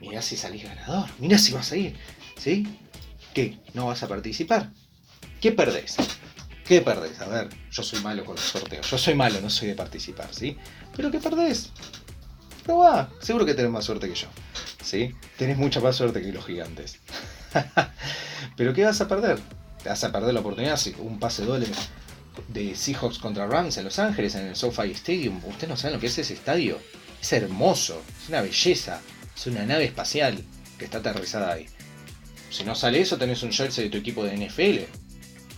Mirá 0.00 0.22
si 0.22 0.36
salís 0.36 0.64
ganador, 0.64 1.08
mirá 1.18 1.38
si 1.38 1.52
vas 1.52 1.70
a 1.72 1.76
ir, 1.76 1.94
¿sí? 2.38 2.66
¿Qué? 3.34 3.58
¿No 3.74 3.86
vas 3.86 4.02
a 4.02 4.08
participar? 4.08 4.70
¿Qué 5.40 5.52
perdés? 5.52 5.96
¿Qué 6.64 6.80
perdés? 6.80 7.20
A 7.20 7.28
ver, 7.28 7.48
yo 7.70 7.82
soy 7.82 8.00
malo 8.00 8.24
con 8.24 8.36
los 8.36 8.44
sorteos. 8.44 8.88
Yo 8.90 8.96
soy 8.96 9.14
malo, 9.14 9.40
no 9.40 9.50
soy 9.50 9.68
de 9.68 9.74
participar, 9.74 10.32
¿sí? 10.32 10.56
¿Pero 10.96 11.10
qué 11.10 11.18
perdés? 11.18 11.70
Va, 12.68 13.10
seguro 13.20 13.44
que 13.44 13.54
tenés 13.54 13.70
más 13.70 13.84
suerte 13.84 14.08
que 14.08 14.14
yo. 14.14 14.28
¿Sí? 14.82 15.14
Tenés 15.36 15.56
mucha 15.56 15.80
más 15.80 15.96
suerte 15.96 16.22
que 16.22 16.32
los 16.32 16.44
gigantes. 16.44 16.98
Pero 18.56 18.72
¿qué 18.72 18.84
vas 18.84 19.00
a 19.00 19.08
perder? 19.08 19.38
Vas 19.84 20.04
a 20.04 20.12
perder 20.12 20.34
la 20.34 20.40
oportunidad 20.40 20.78
un 20.98 21.18
pase 21.18 21.44
doble 21.44 21.66
de 22.48 22.74
Seahawks 22.74 23.18
contra 23.18 23.46
Rams 23.46 23.76
en 23.76 23.84
Los 23.84 23.98
Ángeles, 23.98 24.34
en 24.34 24.46
el 24.46 24.56
SoFi 24.56 24.90
Stadium. 24.92 25.40
Ustedes 25.44 25.68
no 25.68 25.76
saben 25.76 25.94
lo 25.94 26.00
que 26.00 26.06
es 26.06 26.18
ese 26.18 26.34
estadio. 26.34 26.78
Es 27.20 27.32
hermoso, 27.32 28.02
es 28.22 28.28
una 28.28 28.40
belleza, 28.40 29.00
es 29.34 29.46
una 29.46 29.64
nave 29.64 29.84
espacial 29.84 30.42
que 30.78 30.86
está 30.86 30.98
aterrizada 30.98 31.52
ahí. 31.52 31.66
Si 32.50 32.64
no 32.64 32.74
sale 32.74 33.00
eso, 33.00 33.16
tenés 33.16 33.42
un 33.42 33.52
jersey 33.52 33.84
de 33.84 33.90
tu 33.90 33.98
equipo 33.98 34.24
de 34.24 34.36
NFL 34.36 34.80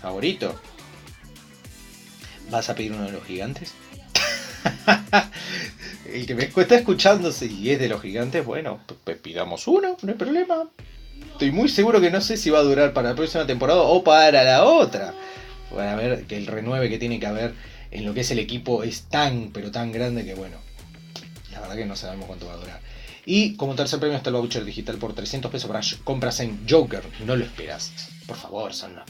favorito. 0.01 0.59
¿Vas 2.51 2.69
a 2.69 2.75
pedir 2.75 2.93
uno 2.93 3.05
de 3.05 3.13
los 3.13 3.25
gigantes? 3.25 3.73
el 6.15 6.27
que 6.27 6.35
me 6.37 6.45
está 6.45 6.77
escuchando, 6.77 7.33
si 7.33 7.71
es 7.71 7.79
de 7.81 7.89
los 7.89 8.01
gigantes, 8.01 8.45
bueno, 8.45 8.81
pidamos 9.21 9.67
uno, 9.67 9.97
no 10.01 10.13
hay 10.13 10.17
problema. 10.17 10.69
Estoy 11.33 11.51
muy 11.51 11.69
seguro 11.69 12.01
que 12.01 12.11
no 12.11 12.21
sé 12.21 12.37
si 12.37 12.51
va 12.51 12.61
a 12.61 12.63
durar 12.63 12.93
para 12.93 13.11
la 13.11 13.17
próxima 13.17 13.47
temporada 13.47 13.83
o 13.83 14.05
para 14.05 14.45
la 14.45 14.65
otra. 14.65 15.13
Para 15.75 15.97
ver 15.97 16.25
que 16.27 16.37
el 16.37 16.47
renueve 16.47 16.89
que 16.89 16.99
tiene 16.99 17.19
que 17.19 17.27
haber 17.27 17.55
en 17.91 18.05
lo 18.05 18.15
que 18.15 18.21
es 18.21 18.31
el 18.31 18.39
equipo 18.39 18.85
es 18.85 19.03
tan, 19.09 19.51
pero 19.53 19.73
tan 19.73 19.91
grande 19.91 20.25
que 20.25 20.35
bueno, 20.35 20.57
la 21.51 21.61
verdad 21.61 21.75
que 21.75 21.87
no 21.87 21.97
sabemos 21.97 22.27
cuánto 22.27 22.47
va 22.47 22.55
a 22.55 22.59
durar. 22.59 22.81
Y 23.27 23.57
como 23.57 23.75
tercer 23.75 23.99
premio 23.99 24.17
está 24.17 24.31
el 24.31 24.37
voucher 24.37 24.65
digital 24.65 24.99
por 24.99 25.15
300 25.15 25.51
pesos 25.51 25.67
para 25.67 25.81
compras 26.05 26.39
en 26.39 26.65
Joker. 26.69 27.03
No 27.27 27.35
lo 27.35 27.45
esperas. 27.45 27.91
Por 28.29 28.37
favor, 28.37 28.73
son 28.73 28.93
una 28.93 29.05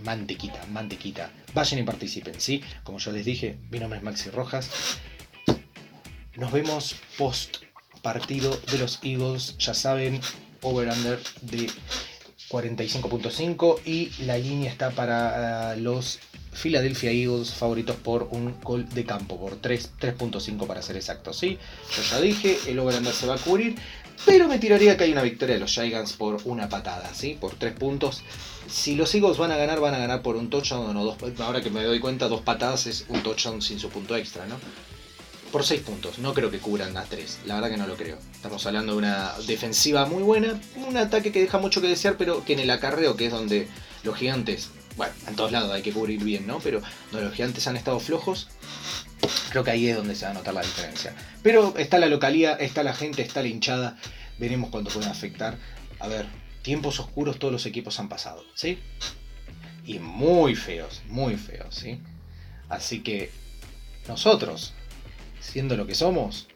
mantequita, 0.00 0.66
mantequita. 0.72 1.30
Vayan 1.54 1.78
y 1.78 1.82
participen, 1.84 2.40
¿sí? 2.40 2.62
Como 2.82 2.98
yo 2.98 3.12
les 3.12 3.24
dije, 3.24 3.58
mi 3.70 3.78
nombre 3.78 3.98
es 3.98 4.04
Maxi 4.04 4.30
Rojas. 4.30 4.98
Nos 6.36 6.52
vemos 6.52 6.96
post 7.16 7.58
partido 8.02 8.58
de 8.70 8.78
los 8.78 9.00
Eagles. 9.02 9.56
Ya 9.58 9.72
saben, 9.72 10.20
over-under 10.60 11.18
de 11.40 11.68
45.5 12.50 13.80
y 13.86 14.10
la 14.24 14.36
línea 14.36 14.70
está 14.70 14.90
para 14.90 15.70
ah, 15.70 15.76
los 15.76 16.18
Philadelphia 16.52 17.10
Eagles 17.10 17.52
favoritos 17.54 17.96
por 17.96 18.28
un 18.30 18.60
gol 18.62 18.88
de 18.90 19.04
campo, 19.04 19.40
por 19.40 19.60
3.5 19.60 20.66
para 20.66 20.82
ser 20.82 20.96
exacto. 20.96 21.32
¿sí? 21.32 21.58
Yo 21.96 22.02
ya 22.02 22.20
dije, 22.20 22.58
el 22.68 22.78
over-under 22.78 23.14
se 23.14 23.26
va 23.26 23.36
a 23.36 23.38
cubrir, 23.38 23.74
pero 24.26 24.46
me 24.46 24.58
tiraría 24.58 24.96
que 24.96 25.04
hay 25.04 25.12
una 25.12 25.22
victoria 25.22 25.54
de 25.54 25.60
los 25.60 25.72
Giants 25.72 26.12
por 26.12 26.42
una 26.44 26.68
patada, 26.68 27.12
¿sí? 27.14 27.36
por 27.40 27.54
3 27.54 27.74
puntos. 27.74 28.22
Si 28.68 28.94
los 28.94 29.14
Eagles 29.14 29.38
van 29.38 29.52
a 29.52 29.56
ganar, 29.56 29.80
van 29.80 29.94
a 29.94 29.98
ganar 29.98 30.20
por 30.20 30.36
un 30.36 30.50
touchdown 30.50 30.90
o 30.90 30.92
no 30.92 31.04
dos. 31.04 31.16
Ahora 31.40 31.62
que 31.62 31.70
me 31.70 31.82
doy 31.82 31.98
cuenta, 31.98 32.28
dos 32.28 32.42
patadas 32.42 32.86
es 32.86 33.06
un 33.08 33.22
touchdown 33.22 33.62
sin 33.62 33.78
su 33.78 33.88
punto 33.88 34.16
extra, 34.16 34.46
¿no? 34.46 34.56
Por 35.52 35.64
6 35.64 35.82
puntos. 35.82 36.18
No 36.18 36.34
creo 36.34 36.50
que 36.50 36.58
cubran 36.58 36.94
las 36.94 37.08
3. 37.08 37.40
La 37.46 37.54
verdad 37.54 37.70
que 37.70 37.76
no 37.76 37.86
lo 37.86 37.96
creo. 37.96 38.18
Estamos 38.34 38.64
hablando 38.66 38.92
de 38.92 38.98
una 38.98 39.32
defensiva 39.46 40.06
muy 40.06 40.22
buena. 40.22 40.60
Un 40.76 40.96
ataque 40.96 41.32
que 41.32 41.40
deja 41.40 41.58
mucho 41.58 41.80
que 41.80 41.88
desear, 41.88 42.16
pero 42.16 42.44
que 42.44 42.52
en 42.52 42.60
el 42.60 42.70
acarreo, 42.70 43.16
que 43.16 43.26
es 43.26 43.32
donde 43.32 43.68
los 44.02 44.16
gigantes. 44.16 44.70
Bueno, 44.96 45.12
en 45.26 45.36
todos 45.36 45.52
lados 45.52 45.70
hay 45.72 45.82
que 45.82 45.92
cubrir 45.92 46.22
bien, 46.22 46.46
¿no? 46.46 46.58
Pero 46.60 46.80
donde 47.10 47.26
los 47.26 47.34
gigantes 47.34 47.66
han 47.66 47.76
estado 47.76 48.00
flojos, 48.00 48.48
creo 49.50 49.62
que 49.62 49.70
ahí 49.70 49.88
es 49.88 49.96
donde 49.96 50.14
se 50.14 50.24
va 50.24 50.30
a 50.30 50.34
notar 50.34 50.54
la 50.54 50.62
diferencia. 50.62 51.14
Pero 51.42 51.74
está 51.76 51.98
la 51.98 52.06
localidad, 52.06 52.60
está 52.60 52.82
la 52.82 52.94
gente, 52.94 53.22
está 53.22 53.42
la 53.42 53.48
hinchada. 53.48 53.98
Veremos 54.38 54.70
cuánto 54.70 54.90
pueden 54.90 55.10
afectar. 55.10 55.58
A 55.98 56.08
ver, 56.08 56.26
tiempos 56.62 56.98
oscuros 57.00 57.38
todos 57.38 57.52
los 57.52 57.66
equipos 57.66 57.98
han 58.00 58.08
pasado, 58.08 58.44
¿sí? 58.54 58.78
Y 59.84 59.98
muy 59.98 60.54
feos, 60.54 61.02
muy 61.08 61.36
feos, 61.36 61.74
¿sí? 61.74 62.00
Así 62.68 63.00
que 63.00 63.30
nosotros 64.08 64.72
siendo 65.52 65.76
lo 65.76 65.86
que 65.86 65.94
somos, 65.94 66.46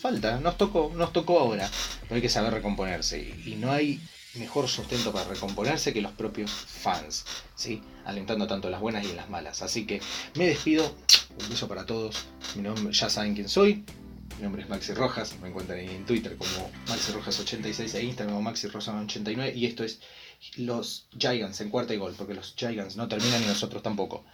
falta, 0.00 0.38
nos 0.40 0.56
tocó, 0.56 0.92
nos 0.94 1.12
tocó 1.12 1.40
ahora, 1.40 1.70
pero 2.02 2.16
hay 2.16 2.22
que 2.22 2.28
saber 2.28 2.52
recomponerse 2.52 3.34
y 3.44 3.56
no 3.56 3.72
hay 3.72 4.00
mejor 4.34 4.68
sustento 4.68 5.12
para 5.12 5.28
recomponerse 5.28 5.92
que 5.92 6.02
los 6.02 6.12
propios 6.12 6.50
fans, 6.50 7.24
¿sí? 7.54 7.82
alentando 8.04 8.46
tanto 8.46 8.68
las 8.68 8.80
buenas 8.80 9.04
y 9.04 9.12
las 9.14 9.30
malas. 9.30 9.62
Así 9.62 9.86
que 9.86 10.00
me 10.34 10.46
despido, 10.46 10.94
un 11.40 11.48
beso 11.48 11.68
para 11.68 11.86
todos, 11.86 12.26
mi 12.54 12.62
nombre, 12.62 12.92
ya 12.92 13.08
saben 13.08 13.34
quién 13.34 13.48
soy, 13.48 13.84
mi 14.36 14.42
nombre 14.42 14.62
es 14.62 14.68
Maxi 14.68 14.92
Rojas, 14.92 15.34
me 15.40 15.48
encuentran 15.48 15.78
en 15.78 16.04
Twitter 16.04 16.36
como 16.36 16.70
Maxi 16.88 17.12
Rojas86 17.12 17.94
e 17.94 18.02
Instagram 18.04 18.34
como 18.34 18.42
Maxi 18.42 18.68
Rojas89 18.68 19.56
y 19.56 19.66
esto 19.66 19.82
es 19.82 20.00
los 20.56 21.06
Giants 21.18 21.60
en 21.62 21.70
cuarta 21.70 21.94
y 21.94 21.96
gol, 21.96 22.14
porque 22.16 22.34
los 22.34 22.54
Giants 22.54 22.96
no 22.96 23.08
terminan 23.08 23.42
y 23.42 23.46
nosotros 23.46 23.82
tampoco. 23.82 24.24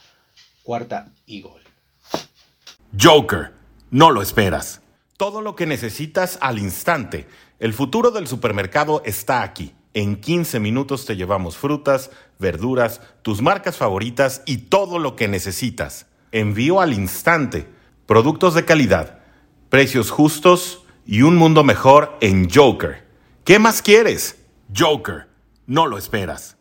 Cuarta 0.64 1.12
y 1.26 1.40
gol. 1.40 1.62
Joker, 3.00 3.54
no 3.90 4.10
lo 4.10 4.20
esperas. 4.20 4.82
Todo 5.16 5.40
lo 5.40 5.56
que 5.56 5.64
necesitas 5.64 6.36
al 6.42 6.58
instante. 6.58 7.26
El 7.58 7.72
futuro 7.72 8.10
del 8.10 8.26
supermercado 8.26 9.02
está 9.06 9.42
aquí. 9.42 9.74
En 9.94 10.16
15 10.16 10.60
minutos 10.60 11.06
te 11.06 11.16
llevamos 11.16 11.56
frutas, 11.56 12.10
verduras, 12.38 13.00
tus 13.22 13.40
marcas 13.40 13.78
favoritas 13.78 14.42
y 14.44 14.58
todo 14.58 14.98
lo 14.98 15.16
que 15.16 15.26
necesitas. 15.26 16.06
Envío 16.32 16.82
al 16.82 16.92
instante. 16.92 17.66
Productos 18.04 18.52
de 18.52 18.66
calidad, 18.66 19.20
precios 19.70 20.10
justos 20.10 20.84
y 21.06 21.22
un 21.22 21.36
mundo 21.36 21.64
mejor 21.64 22.18
en 22.20 22.50
Joker. 22.50 23.06
¿Qué 23.44 23.58
más 23.58 23.80
quieres? 23.80 24.36
Joker, 24.76 25.28
no 25.66 25.86
lo 25.86 25.96
esperas. 25.96 26.58